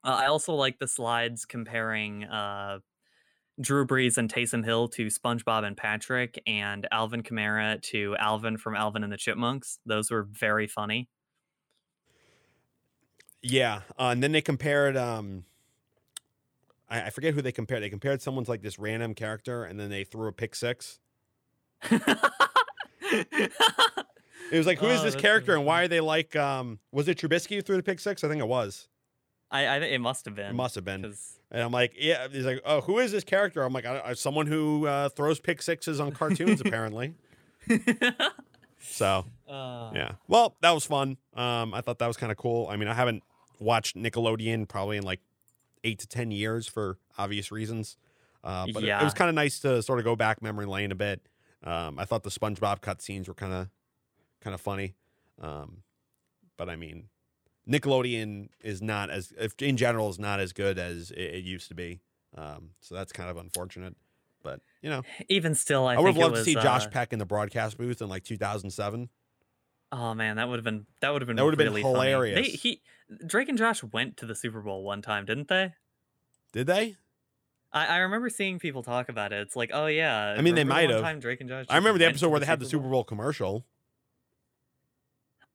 [0.04, 2.78] Uh, I also like the slides comparing uh,
[3.60, 8.76] Drew Brees and Taysom Hill to SpongeBob and Patrick, and Alvin Kamara to Alvin from
[8.76, 9.78] Alvin and the Chipmunks.
[9.86, 11.08] Those were very funny.
[13.42, 14.96] Yeah, uh, and then they compared.
[14.96, 15.44] Um,
[16.88, 17.82] I, I forget who they compared.
[17.82, 20.98] They compared someone's like this random character, and then they threw a pick six.
[24.52, 26.36] It was like, who is Oh, this character, and why are they like?
[26.36, 28.22] Um, was it Trubisky who threw the pick six?
[28.22, 28.86] I think it was.
[29.50, 30.50] I, I it must have been.
[30.50, 31.02] It must have been.
[31.02, 32.26] 'cause- And I'm like, yeah.
[32.30, 33.62] He's like, oh, who is this character?
[33.62, 37.14] I'm like, I, I, someone who uh, throws pick sixes on cartoons, apparently.
[38.80, 40.12] So Uh, yeah.
[40.28, 41.16] Well, that was fun.
[41.34, 42.68] Um, I thought that was kind of cool.
[42.70, 43.22] I mean, I haven't
[43.58, 45.20] watched Nickelodeon probably in like
[45.84, 47.96] eight to ten years for obvious reasons.
[48.44, 50.92] Uh, but it- it, was kind of nice to sort of go back memory lane
[50.92, 51.20] a bit.
[51.64, 53.68] Um, I thought the SpongeBob cutscenes were kind of
[54.40, 54.94] kind of funny.
[55.40, 55.78] Um,
[56.56, 57.08] but I mean,
[57.68, 61.68] Nickelodeon is not as, if in general, is not as good as it, it used
[61.68, 62.00] to be.
[62.36, 63.96] Um, so that's kind of unfortunate.
[64.42, 67.12] But you know, Even still, I, I, would have loved to see Josh uh, Peck
[67.12, 69.08] in the broadcast booth in like 2007.
[69.92, 71.82] Oh man, that would have been that would have been That would've been really.
[71.82, 72.46] They, hilarious.
[72.46, 72.80] he
[73.24, 75.74] Drake and Josh went to the Super Bowl one time, didn't they?
[76.52, 76.96] Did they?
[77.72, 79.40] I, I remember seeing people talk about it.
[79.40, 80.34] It's like, oh yeah.
[80.36, 81.02] I mean, they might have.
[81.02, 81.66] Time Drake and Josh.
[81.68, 82.92] I remember the episode where they had the Super Bowl?
[82.92, 83.66] Bowl commercial.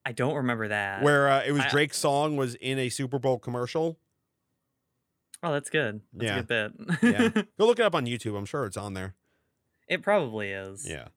[0.05, 1.03] I don't remember that.
[1.03, 3.97] where uh, it was I- Drake's song was in a Super Bowl commercial.
[5.43, 6.01] Oh, that's good.
[6.13, 6.37] That's Yeah.
[6.37, 7.35] a good bit.
[7.35, 7.43] Yeah.
[7.59, 8.37] Go look it up on YouTube.
[8.37, 9.15] I'm sure it's on there.
[9.87, 10.87] it probably is.
[10.87, 11.07] Yeah.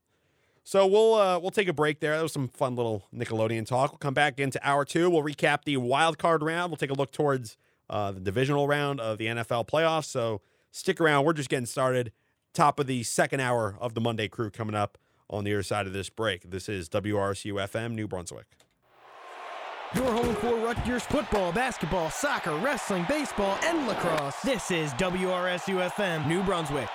[0.66, 2.16] So we'll uh, we'll take a break there.
[2.16, 3.92] That was some fun little Nickelodeon talk.
[3.92, 5.10] We'll come back into hour two.
[5.10, 6.70] We'll recap the wild card round.
[6.70, 7.58] We'll take a look towards
[7.90, 10.06] uh, the divisional round of the NFL playoffs.
[10.06, 11.26] So stick around.
[11.26, 12.12] We're just getting started.
[12.54, 14.96] Top of the second hour of the Monday crew coming up
[15.28, 16.48] on the other side of this break.
[16.50, 18.46] This is WRSU FM New Brunswick.
[19.94, 24.34] Your home for Rutgers football, basketball, soccer, wrestling, baseball, and lacrosse.
[24.42, 26.88] This is WRSU FM, New Brunswick.